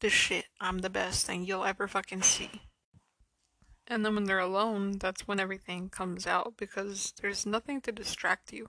the 0.00 0.08
shit, 0.08 0.46
I'm 0.58 0.78
the 0.78 0.90
best 0.90 1.26
thing 1.26 1.44
you'll 1.44 1.66
ever 1.66 1.86
fucking 1.86 2.22
see. 2.22 2.62
And 3.86 4.04
then 4.04 4.14
when 4.14 4.24
they're 4.24 4.38
alone, 4.38 4.98
that's 4.98 5.28
when 5.28 5.38
everything 5.38 5.90
comes 5.90 6.26
out 6.26 6.54
because 6.56 7.12
there's 7.20 7.44
nothing 7.44 7.80
to 7.82 7.92
distract 7.92 8.52
you. 8.52 8.68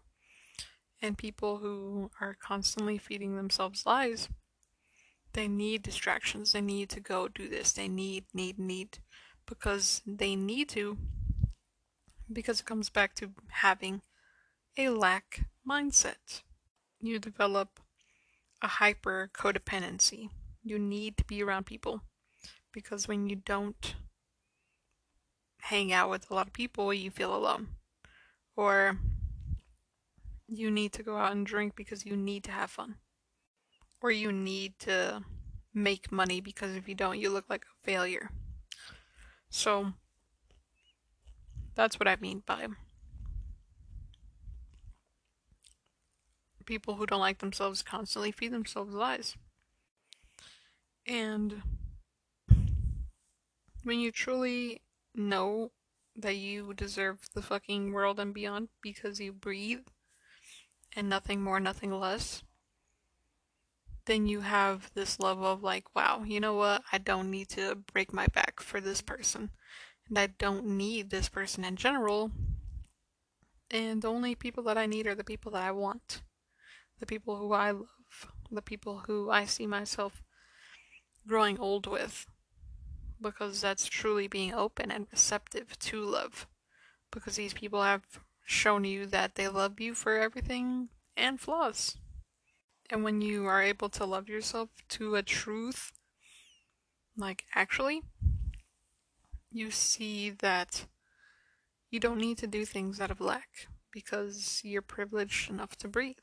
And 1.02 1.18
people 1.18 1.58
who 1.58 2.12
are 2.20 2.36
constantly 2.40 2.98
feeding 2.98 3.36
themselves 3.36 3.86
lies, 3.86 4.28
they 5.34 5.48
need 5.48 5.84
distractions. 5.84 6.52
They 6.52 6.62
need 6.62 6.90
to 6.90 7.00
go 7.00 7.28
do 7.28 7.48
this. 7.48 7.72
They 7.74 7.88
need, 7.88 8.26
need, 8.34 8.60
need 8.60 9.00
because 9.46 10.02
they 10.06 10.36
need 10.36 10.70
to 10.70 10.98
because 12.32 12.60
it 12.60 12.66
comes 12.66 12.90
back 12.90 13.14
to 13.16 13.32
having 13.50 14.02
a 14.78 14.90
lack 14.90 15.46
mindset. 15.68 16.42
You 17.00 17.20
develop 17.20 17.80
a 18.62 18.68
hyper 18.68 19.30
codependency. 19.34 20.30
You 20.64 20.80
need 20.80 21.18
to 21.18 21.26
be 21.26 21.44
around 21.44 21.66
people 21.66 22.02
because 22.74 23.08
when 23.08 23.30
you 23.30 23.36
don't 23.36 23.96
hang 25.66 25.92
out 25.92 26.12
with 26.12 26.30
a 26.30 26.34
lot 26.34 26.46
of 26.46 26.54
people, 26.54 26.94
you 26.94 27.10
feel 27.10 27.36
alone. 27.36 27.68
Or 28.56 29.00
you 30.48 30.70
need 30.70 30.94
to 30.94 31.04
go 31.04 31.18
out 31.18 31.32
and 31.32 31.46
drink 31.46 31.76
because 31.76 32.06
you 32.06 32.16
need 32.16 32.44
to 32.44 32.52
have 32.52 32.70
fun. 32.70 32.96
Or 34.02 34.12
you 34.12 34.32
need 34.32 34.78
to 34.80 35.24
make 35.74 36.12
money 36.12 36.40
because 36.40 36.76
if 36.76 36.88
you 36.88 36.94
don't, 36.94 37.20
you 37.20 37.32
look 37.32 37.46
like 37.50 37.64
a 37.64 37.86
failure. 37.86 38.30
So, 39.50 39.94
that's 41.74 42.00
what 42.00 42.08
I 42.08 42.16
mean 42.18 42.44
by 42.46 42.68
people 46.66 46.96
who 46.96 47.06
don't 47.06 47.20
like 47.20 47.40
themselves 47.40 47.84
constantly 47.84 48.32
feed 48.32 48.52
themselves 48.52 48.94
lies. 48.94 49.36
And 51.06 51.62
when 53.84 54.00
you 54.00 54.12
truly 54.12 54.82
know 55.16 55.72
that 56.16 56.36
you 56.36 56.74
deserve 56.74 57.20
the 57.34 57.42
fucking 57.42 57.92
world 57.92 58.20
and 58.20 58.34
beyond 58.34 58.70
because 58.82 59.20
you 59.20 59.34
breathe 59.34 59.88
and 60.96 61.10
nothing 61.10 61.42
more, 61.42 61.60
nothing 61.60 61.92
less, 61.92 62.44
then 64.06 64.28
you 64.28 64.42
have 64.42 64.92
this 64.94 65.20
level 65.20 65.46
of 65.46 65.64
like, 65.64 65.96
wow, 65.96 66.24
you 66.26 66.40
know 66.40 66.54
what? 66.54 66.84
I 66.92 67.00
don't 67.00 67.32
need 67.32 67.50
to 67.50 67.76
break 67.76 68.14
my 68.14 68.28
back 68.28 68.62
for 68.62 68.80
this 68.80 69.02
person 69.02 69.50
and 70.08 70.18
I 70.18 70.28
don't 70.28 70.66
need 70.66 71.10
this 71.10 71.30
person 71.30 71.66
in 71.66 71.76
general. 71.76 72.32
And 73.72 74.02
the 74.02 74.10
only 74.10 74.36
people 74.36 74.64
that 74.64 74.78
I 74.78 74.86
need 74.86 75.08
are 75.08 75.16
the 75.16 75.24
people 75.24 75.52
that 75.54 75.64
I 75.64 75.72
want, 75.72 76.22
the 77.00 77.06
people 77.06 77.38
who 77.38 77.52
I 77.54 77.72
love, 77.72 77.88
the 78.52 78.62
people 78.62 79.04
who 79.08 79.30
I 79.30 79.46
see 79.46 79.66
myself 79.66 80.22
growing 81.28 81.60
old 81.60 81.88
with, 81.88 82.28
because 83.22 83.62
that's 83.62 83.86
truly 83.86 84.28
being 84.28 84.54
open 84.54 84.92
and 84.92 85.08
receptive 85.12 85.78
to 85.80 86.04
love. 86.04 86.48
Because 87.12 87.36
these 87.36 87.54
people 87.54 87.82
have 87.82 88.04
shown 88.46 88.84
you 88.84 89.06
that 89.08 89.36
they 89.36 89.48
love 89.48 89.80
you 89.80 89.94
for 89.94 90.18
everything 90.18 90.90
and 91.18 91.40
flaws. 91.40 91.98
And 92.90 93.04
when 93.04 93.22
you 93.22 93.46
are 93.48 93.64
able 93.64 93.90
to 93.90 94.06
love 94.06 94.30
yourself 94.30 94.70
to 94.90 95.16
a 95.16 95.24
truth, 95.24 95.92
like 97.18 97.46
actually, 97.56 98.04
you 99.52 99.72
see 99.72 100.30
that 100.30 100.86
you 101.90 102.00
don't 102.00 102.20
need 102.20 102.38
to 102.40 102.48
do 102.48 102.66
things 102.66 103.00
out 103.00 103.12
of 103.12 103.22
lack 103.22 103.68
because 103.92 104.62
you're 104.64 104.82
privileged 104.82 105.50
enough 105.50 105.76
to 105.78 105.88
breathe. 105.88 106.18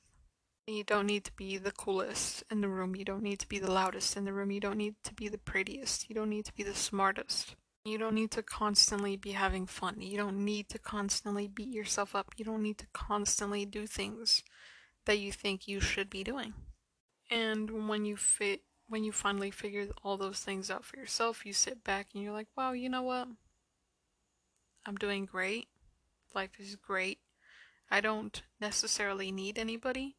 You 0.67 0.85
don't 0.85 1.07
need 1.07 1.25
to 1.25 1.33
be 1.33 1.59
the 1.59 1.73
coolest 1.73 2.45
in 2.51 2.61
the 2.61 2.69
room. 2.69 2.95
You 2.95 3.05
don't 3.05 3.23
need 3.23 3.41
to 3.41 3.49
be 3.49 3.59
the 3.59 3.71
loudest 3.71 4.17
in 4.17 4.25
the 4.25 4.33
room. 4.33 4.53
You 4.53 4.61
don't 4.61 4.77
need 4.77 4.95
to 5.05 5.13
be 5.13 5.29
the 5.29 5.39
prettiest. 5.39 6.09
You 6.09 6.15
don't 6.15 6.31
need 6.31 6.45
to 6.45 6.55
be 6.55 6.63
the 6.63 6.75
smartest. 6.75 7.57
You 7.85 7.99
don't 7.99 8.15
need 8.15 8.31
to 8.33 8.45
constantly 8.45 9.17
be 9.17 9.33
having 9.33 9.67
fun. 9.67 10.01
You 10.01 10.17
don't 10.17 10.45
need 10.45 10.69
to 10.69 10.79
constantly 10.79 11.49
beat 11.49 11.73
yourself 11.73 12.15
up. 12.15 12.33
You 12.37 12.45
don't 12.45 12.63
need 12.63 12.79
to 12.79 12.87
constantly 12.93 13.67
do 13.67 13.89
things 13.89 14.45
that 15.05 15.19
you 15.19 15.33
think 15.33 15.67
you 15.67 15.81
should 15.81 16.09
be 16.09 16.23
doing. 16.23 16.55
And 17.29 17.89
when 17.89 18.05
you 18.05 18.17
fit 18.17 18.63
when 18.89 19.05
you 19.05 19.11
finally 19.11 19.51
figure 19.51 19.89
all 20.03 20.19
those 20.19 20.41
things 20.41 20.71
out 20.71 20.85
for 20.85 20.99
yourself, 20.99 21.47
you 21.47 21.53
sit 21.55 21.83
back 21.83 22.09
and 22.13 22.23
you're 22.23 22.33
like, 22.33 22.49
wow, 22.55 22.73
you 22.73 22.91
know 22.91 23.03
what? 23.03 23.27
I'm 24.85 24.97
doing 24.97 25.25
great. 25.25 25.67
Life 26.35 26.51
is 26.59 26.77
great. 26.77 27.19
I 27.91 28.03
don't 28.03 28.43
necessarily 28.61 29.33
need 29.33 29.59
anybody. 29.59 30.17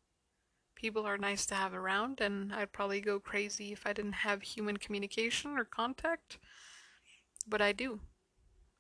People 0.76 1.06
are 1.06 1.18
nice 1.18 1.46
to 1.48 1.56
have 1.56 1.74
around, 1.74 2.20
and 2.20 2.54
I'd 2.54 2.74
probably 2.74 3.02
go 3.02 3.20
crazy 3.20 3.72
if 3.72 3.86
I 3.86 3.94
didn't 3.94 4.14
have 4.14 4.42
human 4.42 4.78
communication 4.78 5.58
or 5.58 5.64
contact. 5.64 6.38
But 7.48 7.62
I 7.62 7.72
do. 7.72 8.00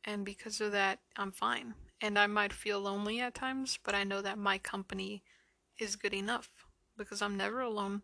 And 0.03 0.25
because 0.25 0.59
of 0.59 0.71
that, 0.73 0.99
I'm 1.15 1.31
fine. 1.31 1.75
And 2.01 2.19
I 2.19 2.27
might 2.27 2.51
feel 2.51 2.81
lonely 2.81 3.21
at 3.21 3.33
times, 3.33 3.79
but 3.83 3.95
I 3.95 4.03
know 4.03 4.21
that 4.21 4.37
my 4.37 4.57
company 4.57 5.23
is 5.79 5.95
good 5.95 6.13
enough 6.13 6.49
because 6.97 7.21
I'm 7.21 7.37
never 7.37 7.61
alone 7.61 8.01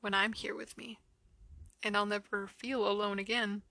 when 0.00 0.14
I'm 0.14 0.34
here 0.34 0.54
with 0.54 0.76
me. 0.76 0.98
And 1.82 1.96
I'll 1.96 2.06
never 2.06 2.46
feel 2.46 2.86
alone 2.86 3.18
again 3.18 3.62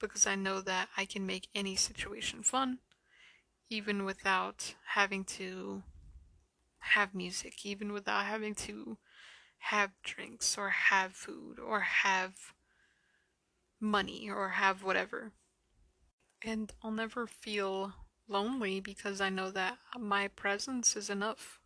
because 0.00 0.26
I 0.26 0.34
know 0.34 0.60
that 0.60 0.88
I 0.96 1.04
can 1.04 1.26
make 1.26 1.48
any 1.54 1.76
situation 1.76 2.42
fun 2.42 2.78
even 3.68 4.04
without 4.04 4.74
having 4.88 5.24
to 5.24 5.82
have 6.92 7.14
music, 7.14 7.64
even 7.64 7.92
without 7.92 8.24
having 8.24 8.54
to 8.54 8.98
have 9.58 9.90
drinks 10.02 10.56
or 10.56 10.70
have 10.70 11.12
food 11.12 11.58
or 11.58 11.80
have 11.80 12.54
money 13.80 14.28
or 14.30 14.50
have 14.50 14.82
whatever. 14.82 15.32
And 16.42 16.72
I'll 16.82 16.90
never 16.90 17.26
feel 17.26 17.92
lonely 18.28 18.80
because 18.80 19.20
I 19.20 19.30
know 19.30 19.50
that 19.50 19.78
my 19.98 20.28
presence 20.28 20.96
is 20.96 21.10
enough. 21.10 21.60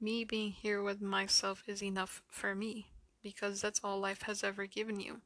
Me 0.00 0.24
being 0.24 0.52
here 0.52 0.82
with 0.82 1.00
myself 1.00 1.62
is 1.66 1.82
enough 1.82 2.22
for 2.28 2.54
me 2.54 2.88
because 3.22 3.60
that's 3.60 3.80
all 3.82 3.98
life 3.98 4.22
has 4.22 4.44
ever 4.44 4.66
given 4.66 5.00
you. 5.00 5.20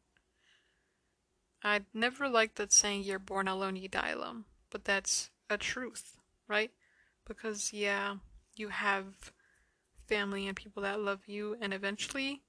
I'd 1.63 1.85
never 1.93 2.29
liked 2.29 2.57
that 2.57 2.73
saying 2.73 3.03
you're 3.03 3.19
born 3.19 3.47
alone, 3.47 3.77
you 3.77 3.89
die 3.89 4.11
alone, 4.11 4.45
but 4.71 4.85
that's 4.85 5.31
a 5.51 5.59
truth, 5.59 6.17
right? 6.49 6.71
Because, 7.31 7.73
yeah, 7.73 8.17
you 8.57 8.71
have 8.71 9.05
family 10.09 10.49
and 10.49 10.57
people 10.57 10.83
that 10.83 10.99
love 10.99 11.21
you, 11.29 11.57
and 11.61 11.73
eventually, 11.73 12.43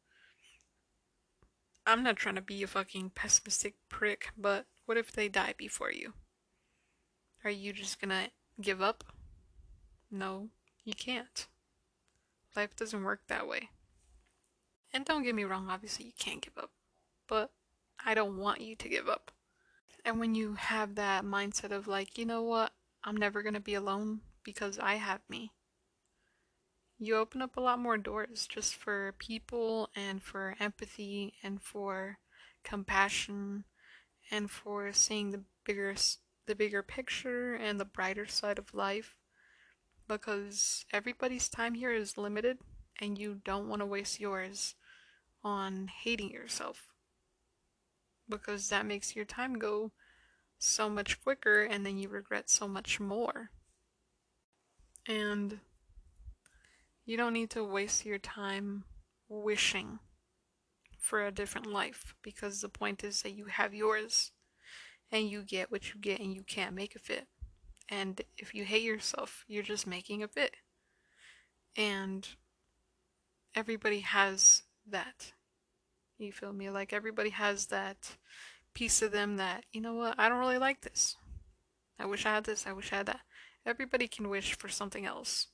I'm 1.86 2.02
not 2.02 2.16
trying 2.16 2.34
to 2.34 2.42
be 2.42 2.64
a 2.64 2.68
fucking 2.68 3.12
pessimistic 3.14 3.76
prick, 3.90 4.32
but 4.36 4.66
what 4.88 4.98
if 4.98 5.12
they 5.12 5.30
die 5.30 5.54
before 5.56 5.92
you? 5.92 6.14
Are 7.44 7.52
you 7.52 7.74
just 7.74 8.02
gonna 8.02 8.30
give 8.60 8.82
up? 8.82 9.04
No, 10.10 10.50
you 10.84 10.96
can't. 10.96 11.46
Life 12.56 12.76
doesn't 12.76 13.04
work 13.04 13.22
that 13.28 13.48
way. 13.48 13.70
And 14.92 15.06
don't 15.06 15.22
get 15.22 15.36
me 15.36 15.44
wrong, 15.44 15.68
obviously 15.70 16.06
you 16.06 16.14
can't 16.18 16.42
give 16.42 16.58
up. 16.58 16.72
But 17.28 17.52
I 18.04 18.16
don't 18.16 18.40
want 18.40 18.62
you 18.62 18.76
to 18.78 18.90
give 18.90 19.08
up. 19.08 19.32
And 20.04 20.20
when 20.20 20.34
you 20.34 20.56
have 20.56 20.96
that 20.96 21.24
mindset 21.24 21.72
of 21.72 21.88
like, 21.88 22.18
you 22.18 22.26
know 22.26 22.42
what, 22.42 22.72
I'm 23.04 23.16
never 23.16 23.44
gonna 23.44 23.60
be 23.60 23.76
alone 23.76 24.22
because 24.44 24.80
I 24.80 24.96
have 24.96 25.22
me, 25.30 25.52
you 27.04 27.16
open 27.16 27.42
up 27.42 27.58
a 27.58 27.62
lot 27.62 27.80
more 27.80 27.98
doors 27.98 28.48
just 28.48 28.76
for 28.76 29.16
people 29.18 29.90
and 29.96 30.22
for 30.22 30.56
empathy 30.60 31.34
and 31.42 31.60
for 31.60 32.20
compassion 32.64 33.64
and 34.30 34.52
for 34.52 34.94
seeing 34.94 35.32
the 35.32 35.44
bigger 35.66 35.96
the 36.46 36.54
bigger 36.54 36.84
picture 36.84 37.56
and 37.56 37.80
the 37.80 37.86
brighter 37.86 38.28
side 38.28 38.60
of 38.60 38.74
life. 38.74 39.16
Because 40.08 40.86
everybody's 40.94 41.50
time 41.50 41.74
here 41.74 41.92
is 41.92 42.20
limited 42.20 42.60
and 43.00 43.18
you 43.18 43.42
don't 43.44 43.68
want 43.68 43.82
to 43.82 43.86
waste 43.88 44.20
yours 44.20 44.76
on 45.44 45.88
hating 46.04 46.30
yourself. 46.30 46.88
Because 48.30 48.70
that 48.70 48.86
makes 48.86 49.16
your 49.16 49.26
time 49.26 49.58
go 49.58 49.92
so 50.60 50.88
much 50.88 51.20
quicker 51.24 51.64
and 51.64 51.84
then 51.84 51.98
you 51.98 52.10
regret 52.10 52.48
so 52.50 52.68
much 52.68 53.00
more. 53.00 53.50
And 55.08 55.60
you 57.06 57.18
don't 57.18 57.34
need 57.34 57.50
to 57.52 57.64
waste 57.64 58.06
your 58.06 58.20
time 58.20 58.84
wishing 59.28 60.00
for 60.98 61.26
a 61.26 61.32
different 61.32 61.68
life 61.68 62.16
because 62.22 62.62
the 62.62 62.70
point 62.70 63.04
is 63.04 63.22
that 63.22 63.34
you 63.34 63.46
have 63.46 63.74
yours 63.74 64.32
and 65.12 65.30
you 65.30 65.44
get 65.44 65.72
what 65.72 65.94
you 65.94 66.00
get 66.00 66.20
and 66.20 66.34
you 66.34 66.44
can't 66.44 66.76
make 66.76 66.96
a 66.96 67.00
fit. 67.00 67.28
And 67.90 68.22
if 68.38 68.54
you 68.54 68.64
hate 68.64 68.84
yourself, 68.84 69.44
you're 69.48 69.64
just 69.64 69.86
making 69.86 70.24
a 70.24 70.28
fit. 70.28 70.56
And 71.76 72.28
everybody 73.56 74.00
has 74.00 74.64
that. 74.88 75.34
You 76.18 76.32
feel 76.32 76.54
me? 76.54 76.70
Like 76.70 76.94
everybody 76.94 77.32
has 77.32 77.66
that 77.68 78.16
piece 78.74 79.02
of 79.02 79.12
them 79.12 79.38
that, 79.38 79.66
you 79.74 79.82
know 79.82 79.96
what, 79.96 80.16
I 80.18 80.30
don't 80.30 80.40
really 80.40 80.58
like 80.58 80.82
this. 80.82 81.18
I 82.00 82.06
wish 82.06 82.26
I 82.26 82.34
had 82.36 82.46
this, 82.46 82.66
I 82.66 82.74
wish 82.74 82.94
I 82.94 82.98
had 82.98 83.08
that. 83.08 83.22
Everybody 83.66 84.08
can 84.08 84.30
wish 84.30 84.56
for 84.56 84.70
something 84.70 85.06
else. 85.06 85.48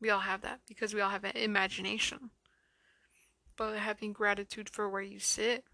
We 0.00 0.10
all 0.10 0.20
have 0.20 0.42
that 0.42 0.60
because 0.66 0.94
we 0.94 1.00
all 1.00 1.10
have 1.10 1.24
an 1.24 1.36
imagination. 1.36 2.30
But 3.56 3.78
having 3.78 4.12
gratitude 4.12 4.68
for 4.68 4.88
where 4.88 5.02
you 5.02 5.18
sit 5.18 5.64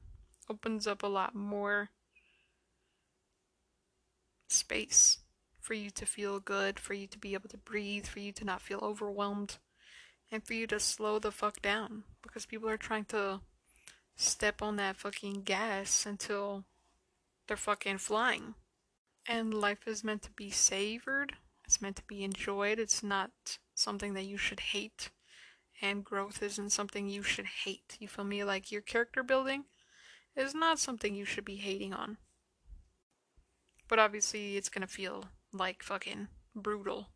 opens 0.50 0.86
up 0.86 1.02
a 1.02 1.06
lot 1.06 1.34
more 1.34 1.90
space 4.48 5.18
for 5.60 5.74
you 5.74 5.90
to 5.90 6.06
feel 6.06 6.40
good, 6.40 6.78
for 6.78 6.94
you 6.94 7.06
to 7.06 7.18
be 7.18 7.34
able 7.34 7.48
to 7.50 7.58
breathe, 7.58 8.06
for 8.06 8.20
you 8.20 8.32
to 8.32 8.44
not 8.44 8.62
feel 8.62 8.78
overwhelmed, 8.82 9.58
and 10.32 10.44
for 10.44 10.54
you 10.54 10.66
to 10.66 10.80
slow 10.80 11.18
the 11.18 11.30
fuck 11.30 11.60
down 11.60 12.04
because 12.22 12.46
people 12.46 12.68
are 12.68 12.78
trying 12.78 13.04
to 13.06 13.40
step 14.16 14.62
on 14.62 14.76
that 14.76 14.96
fucking 14.96 15.42
gas 15.42 16.06
until 16.06 16.64
they're 17.46 17.56
fucking 17.56 17.98
flying. 17.98 18.54
And 19.28 19.52
life 19.52 19.86
is 19.86 20.02
meant 20.02 20.22
to 20.22 20.30
be 20.30 20.50
savored, 20.50 21.34
it's 21.64 21.82
meant 21.82 21.96
to 21.96 22.02
be 22.08 22.24
enjoyed, 22.24 22.78
it's 22.78 23.02
not 23.02 23.58
something 23.74 24.14
that 24.14 24.24
you 24.24 24.38
should 24.38 24.60
hate. 24.60 25.10
And 25.82 26.04
growth 26.04 26.42
isn't 26.42 26.70
something 26.70 27.08
you 27.08 27.22
should 27.22 27.44
hate. 27.64 27.98
You 28.00 28.08
feel 28.08 28.24
me? 28.24 28.42
Like 28.42 28.72
your 28.72 28.80
character 28.80 29.22
building 29.22 29.64
is 30.34 30.54
not 30.54 30.78
something 30.78 31.14
you 31.14 31.26
should 31.26 31.44
be 31.44 31.56
hating 31.56 31.92
on. 31.92 32.16
But 33.86 33.98
obviously, 33.98 34.56
it's 34.56 34.70
gonna 34.70 34.86
feel 34.86 35.26
like 35.52 35.82
fucking 35.82 36.28
brutal 36.54 37.10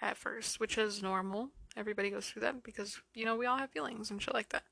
at 0.00 0.16
first, 0.16 0.58
which 0.58 0.78
is 0.78 1.02
normal. 1.02 1.50
Everybody 1.76 2.10
goes 2.10 2.28
through 2.28 2.42
that 2.42 2.62
because, 2.62 3.00
you 3.14 3.24
know, 3.24 3.36
we 3.36 3.46
all 3.46 3.58
have 3.58 3.70
feelings 3.70 4.10
and 4.10 4.20
shit 4.20 4.34
like 4.34 4.48
that 4.48 4.64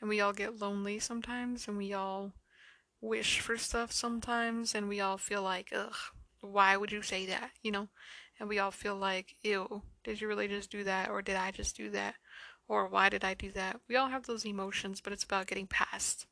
and 0.00 0.08
we 0.08 0.20
all 0.20 0.32
get 0.32 0.58
lonely 0.58 0.98
sometimes 0.98 1.66
and 1.68 1.76
we 1.76 1.92
all 1.92 2.32
wish 3.00 3.40
for 3.40 3.56
stuff 3.56 3.92
sometimes 3.92 4.74
and 4.74 4.88
we 4.88 5.00
all 5.00 5.18
feel 5.18 5.42
like 5.42 5.72
ugh 5.74 5.96
why 6.40 6.76
would 6.76 6.92
you 6.92 7.02
say 7.02 7.26
that 7.26 7.50
you 7.62 7.70
know? 7.70 7.88
And 8.40 8.48
we 8.48 8.58
all 8.58 8.70
feel 8.70 8.96
like 8.96 9.34
ew 9.42 9.82
did 10.04 10.20
you 10.20 10.28
really 10.28 10.48
just 10.48 10.70
do 10.70 10.84
that 10.84 11.10
or 11.10 11.22
did 11.22 11.36
i 11.36 11.50
just 11.50 11.76
do 11.76 11.90
that 11.90 12.14
or 12.68 12.86
why 12.86 13.08
did 13.08 13.24
i 13.24 13.34
do 13.34 13.50
that? 13.52 13.80
We 13.88 13.96
all 13.96 14.08
have 14.08 14.26
those 14.26 14.44
emotions 14.44 15.00
but 15.00 15.12
it's 15.12 15.24
about 15.24 15.46
getting 15.46 15.66
past 15.66 16.26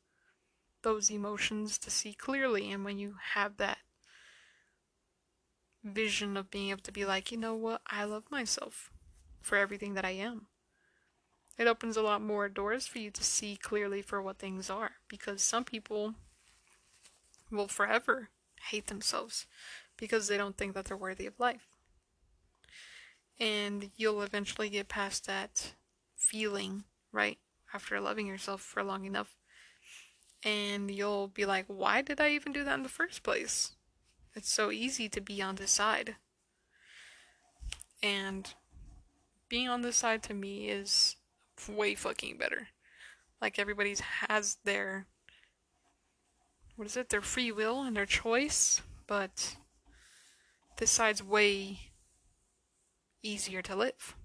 those 0.83 1.09
emotions 1.09 1.77
to 1.79 1.89
see 1.89 2.13
clearly. 2.13 2.71
And 2.71 2.85
when 2.85 2.97
you 2.97 3.15
have 3.33 3.57
that 3.57 3.79
vision 5.83 6.37
of 6.37 6.51
being 6.51 6.69
able 6.69 6.81
to 6.81 6.91
be 6.91 7.05
like 7.05 7.31
you 7.31 7.37
know 7.37 7.55
what? 7.55 7.81
I 7.87 8.03
love 8.03 8.23
myself 8.29 8.91
for 9.41 9.57
everything 9.57 9.93
that 9.93 10.05
i 10.05 10.11
am. 10.11 10.47
It 11.57 11.67
opens 11.67 11.97
a 11.97 12.01
lot 12.03 12.21
more 12.21 12.49
doors 12.49 12.85
for 12.85 12.99
you 12.99 13.09
to 13.11 13.23
see 13.23 13.55
clearly 13.55 14.01
for 14.01 14.21
what 14.21 14.37
things 14.37 14.69
are 14.69 14.91
because 15.07 15.41
some 15.41 15.63
people 15.63 16.13
will 17.49 17.67
forever 17.67 18.29
hate 18.69 18.87
themselves 18.87 19.47
because 19.97 20.27
they 20.27 20.37
don't 20.37 20.57
think 20.57 20.73
that 20.73 20.85
they're 20.85 20.97
worthy 20.97 21.25
of 21.25 21.39
life. 21.39 21.67
And 23.39 23.91
you'll 23.95 24.21
eventually 24.21 24.69
get 24.69 24.87
past 24.87 25.25
that 25.27 25.73
feeling, 26.15 26.83
right? 27.11 27.37
After 27.73 27.99
loving 27.99 28.27
yourself 28.27 28.61
for 28.61 28.83
long 28.83 29.05
enough. 29.05 29.35
And 30.43 30.89
you'll 30.89 31.27
be 31.27 31.45
like, 31.45 31.65
why 31.67 32.01
did 32.01 32.21
I 32.21 32.29
even 32.29 32.53
do 32.53 32.63
that 32.63 32.75
in 32.75 32.83
the 32.83 32.89
first 32.89 33.23
place? 33.23 33.71
It's 34.35 34.51
so 34.51 34.71
easy 34.71 35.09
to 35.09 35.21
be 35.21 35.41
on 35.41 35.55
this 35.55 35.71
side. 35.71 36.15
And 38.03 38.53
being 39.49 39.67
on 39.67 39.81
this 39.81 39.97
side 39.97 40.23
to 40.23 40.33
me 40.33 40.69
is 40.69 41.15
way 41.67 41.95
fucking 41.95 42.37
better. 42.37 42.67
Like 43.41 43.59
everybody's 43.59 43.99
has 43.99 44.57
their 44.63 45.07
what 46.75 46.85
is 46.85 46.95
it? 46.95 47.09
Their 47.09 47.21
free 47.21 47.51
will 47.51 47.81
and 47.81 47.97
their 47.97 48.05
choice, 48.05 48.83
but 49.07 49.55
this 50.77 50.91
side's 50.91 51.23
way 51.23 51.79
easier 53.23 53.61
to 53.63 53.75
live. 53.75 54.15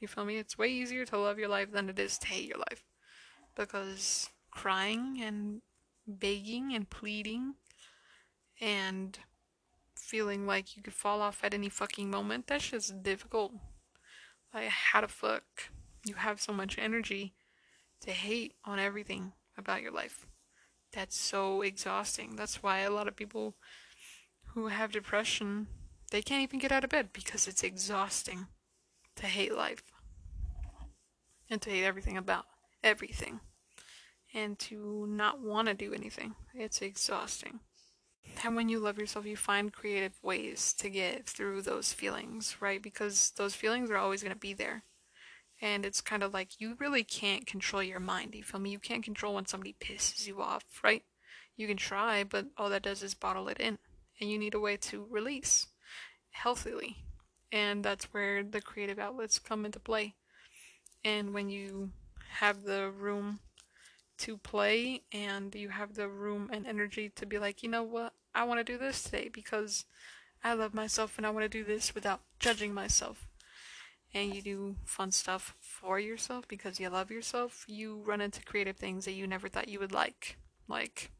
You 0.00 0.08
feel 0.08 0.24
me? 0.24 0.36
It's 0.36 0.58
way 0.58 0.68
easier 0.68 1.04
to 1.06 1.18
love 1.18 1.38
your 1.38 1.48
life 1.48 1.72
than 1.72 1.88
it 1.88 1.98
is 1.98 2.18
to 2.18 2.26
hate 2.26 2.48
your 2.48 2.58
life. 2.58 2.84
Because 3.56 4.28
crying 4.50 5.20
and 5.22 5.62
begging 6.06 6.74
and 6.74 6.88
pleading 6.88 7.54
and 8.60 9.18
feeling 9.96 10.46
like 10.46 10.76
you 10.76 10.82
could 10.82 10.92
fall 10.92 11.22
off 11.22 11.42
at 11.42 11.54
any 11.54 11.68
fucking 11.68 12.10
moment, 12.10 12.46
that's 12.46 12.70
just 12.70 13.02
difficult. 13.02 13.52
Like, 14.52 14.68
how 14.68 15.00
the 15.00 15.08
fuck 15.08 15.44
you 16.04 16.14
have 16.14 16.40
so 16.40 16.52
much 16.52 16.78
energy 16.78 17.34
to 18.02 18.10
hate 18.10 18.54
on 18.64 18.78
everything 18.78 19.32
about 19.56 19.82
your 19.82 19.92
life. 19.92 20.26
That's 20.92 21.18
so 21.18 21.62
exhausting. 21.62 22.36
That's 22.36 22.62
why 22.62 22.80
a 22.80 22.90
lot 22.90 23.08
of 23.08 23.16
people 23.16 23.56
who 24.52 24.68
have 24.68 24.92
depression, 24.92 25.66
they 26.10 26.22
can't 26.22 26.42
even 26.42 26.58
get 26.58 26.72
out 26.72 26.84
of 26.84 26.90
bed 26.90 27.10
because 27.12 27.46
it's 27.48 27.62
exhausting 27.62 28.46
to 29.16 29.26
hate 29.26 29.54
life. 29.54 29.82
and 31.50 31.60
to 31.62 31.70
hate 31.70 31.84
everything 31.84 32.16
about 32.16 32.46
everything 32.82 33.40
and 34.32 34.58
to 34.58 35.06
not 35.08 35.40
want 35.40 35.68
to 35.68 35.74
do 35.74 35.92
anything. 35.94 36.34
It's 36.54 36.82
exhausting. 36.82 37.60
And 38.42 38.56
when 38.56 38.68
you 38.68 38.78
love 38.80 38.98
yourself, 38.98 39.26
you 39.26 39.36
find 39.36 39.72
creative 39.72 40.14
ways 40.22 40.72
to 40.78 40.90
get 40.90 41.26
through 41.26 41.62
those 41.62 41.92
feelings, 41.92 42.56
right? 42.60 42.82
Because 42.82 43.32
those 43.36 43.54
feelings 43.54 43.90
are 43.90 43.96
always 43.96 44.22
going 44.22 44.32
to 44.32 44.38
be 44.38 44.54
there. 44.54 44.82
And 45.62 45.86
it's 45.86 46.00
kind 46.00 46.22
of 46.22 46.34
like 46.34 46.60
you 46.60 46.74
really 46.78 47.04
can't 47.04 47.46
control 47.46 47.82
your 47.82 48.00
mind. 48.00 48.34
You 48.34 48.42
feel 48.42 48.60
me? 48.60 48.70
You 48.70 48.78
can't 48.78 49.04
control 49.04 49.34
when 49.34 49.46
somebody 49.46 49.76
pisses 49.78 50.26
you 50.26 50.42
off, 50.42 50.64
right? 50.82 51.04
You 51.56 51.68
can 51.68 51.76
try, 51.76 52.24
but 52.24 52.46
all 52.56 52.70
that 52.70 52.82
does 52.82 53.02
is 53.02 53.14
bottle 53.14 53.48
it 53.48 53.60
in. 53.60 53.78
And 54.20 54.30
you 54.30 54.38
need 54.38 54.54
a 54.54 54.60
way 54.60 54.76
to 54.78 55.06
release 55.08 55.66
healthily. 56.34 56.98
And 57.50 57.84
that's 57.84 58.12
where 58.12 58.42
the 58.42 58.60
creative 58.60 58.98
outlets 58.98 59.38
come 59.38 59.64
into 59.64 59.78
play. 59.78 60.14
And 61.04 61.32
when 61.32 61.48
you 61.48 61.90
have 62.38 62.64
the 62.64 62.90
room 62.90 63.40
to 64.18 64.36
play 64.36 65.02
and 65.12 65.54
you 65.54 65.68
have 65.68 65.94
the 65.94 66.08
room 66.08 66.50
and 66.52 66.66
energy 66.66 67.10
to 67.16 67.26
be 67.26 67.38
like, 67.38 67.62
you 67.62 67.68
know 67.68 67.82
what, 67.82 68.12
I 68.34 68.44
want 68.44 68.64
to 68.64 68.72
do 68.72 68.78
this 68.78 69.02
today 69.02 69.30
because 69.32 69.84
I 70.42 70.54
love 70.54 70.74
myself 70.74 71.16
and 71.16 71.26
I 71.26 71.30
want 71.30 71.44
to 71.44 71.48
do 71.48 71.64
this 71.64 71.94
without 71.94 72.20
judging 72.38 72.74
myself. 72.74 73.28
And 74.12 74.34
you 74.34 74.42
do 74.42 74.76
fun 74.84 75.10
stuff 75.10 75.54
for 75.60 75.98
yourself 75.98 76.46
because 76.46 76.78
you 76.78 76.88
love 76.88 77.10
yourself, 77.10 77.64
you 77.66 78.02
run 78.04 78.20
into 78.20 78.42
creative 78.42 78.76
things 78.76 79.04
that 79.04 79.12
you 79.12 79.26
never 79.26 79.48
thought 79.48 79.68
you 79.68 79.80
would 79.80 79.92
like. 79.92 80.36
Like, 80.68 81.10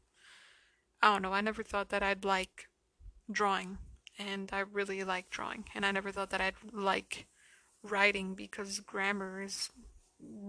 I 1.01 1.13
don't 1.13 1.21
know, 1.21 1.33
I 1.33 1.41
never 1.41 1.63
thought 1.63 1.89
that 1.89 2.03
I'd 2.03 2.25
like 2.25 2.67
drawing, 3.29 3.77
and 4.17 4.49
I 4.53 4.59
really 4.59 5.03
like 5.03 5.29
drawing, 5.29 5.65
and 5.73 5.85
I 5.85 5.91
never 5.91 6.11
thought 6.11 6.29
that 6.31 6.41
I'd 6.41 6.55
like 6.71 7.25
writing 7.83 8.33
because 8.35 8.79
grammar 8.79 9.41
is 9.43 9.69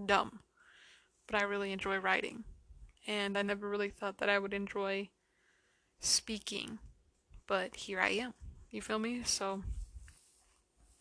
dumb 0.05 0.39
but 1.27 1.35
I 1.35 1.43
really 1.43 1.71
enjoy 1.71 1.97
writing. 1.97 2.45
And 3.05 3.37
I 3.37 3.41
never 3.41 3.69
really 3.69 3.89
thought 3.89 4.17
that 4.17 4.29
I 4.29 4.39
would 4.39 4.53
enjoy 4.53 5.09
speaking, 5.99 6.79
but 7.45 7.75
here 7.75 7.99
I 7.99 8.09
am. 8.09 8.33
You 8.71 8.81
feel 8.81 8.99
me? 8.99 9.21
So 9.23 9.63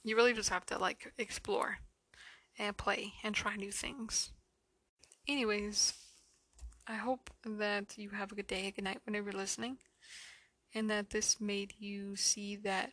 you 0.04 0.14
really 0.14 0.32
just 0.32 0.50
have 0.50 0.66
to 0.66 0.78
like 0.78 1.12
explore 1.18 1.78
and 2.58 2.76
play 2.76 3.14
and 3.24 3.34
try 3.34 3.56
new 3.56 3.72
things. 3.72 4.30
Anyways, 5.26 5.94
I 6.86 6.94
hope 6.94 7.30
that 7.44 7.98
you 7.98 8.10
have 8.10 8.30
a 8.30 8.36
good 8.36 8.46
day, 8.46 8.68
a 8.68 8.70
good 8.70 8.84
night 8.84 9.00
whenever 9.04 9.30
you're 9.30 9.40
listening, 9.40 9.78
and 10.76 10.90
that 10.90 11.08
this 11.08 11.40
made 11.40 11.72
you 11.78 12.14
see 12.16 12.54
that 12.54 12.92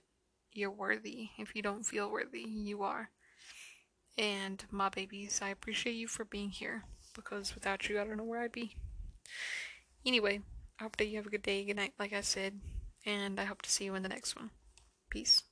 you're 0.54 0.72
worthy. 0.72 1.32
If 1.38 1.54
you 1.54 1.62
don't 1.62 1.86
feel 1.86 2.10
worthy, 2.10 2.40
you 2.40 2.82
are. 2.82 3.10
And 4.18 4.64
my 4.72 4.88
babies, 4.88 5.42
I 5.44 5.50
appreciate 5.50 5.96
you 5.96 6.08
for 6.08 6.24
being 6.24 6.50
here 6.50 6.86
because 7.14 7.54
without 7.54 7.90
you, 7.90 8.00
I 8.00 8.06
don't 8.06 8.16
know 8.16 8.24
where 8.24 8.42
I'd 8.42 8.54
be. 8.54 8.78
Anyway, 10.06 10.40
I 10.80 10.84
hope 10.84 10.96
that 10.96 11.08
you 11.08 11.18
have 11.18 11.28
a 11.28 11.30
good 11.30 11.44
day, 11.44 11.66
good 11.66 11.76
night, 11.76 11.94
like 12.00 12.14
I 12.14 12.22
said, 12.22 12.62
and 13.06 13.38
I 13.38 13.44
hope 13.44 13.62
to 13.64 13.70
see 13.70 13.84
you 13.84 13.96
in 13.96 14.04
the 14.04 14.10
next 14.10 14.38
one. 14.38 14.52
Peace. 15.10 15.44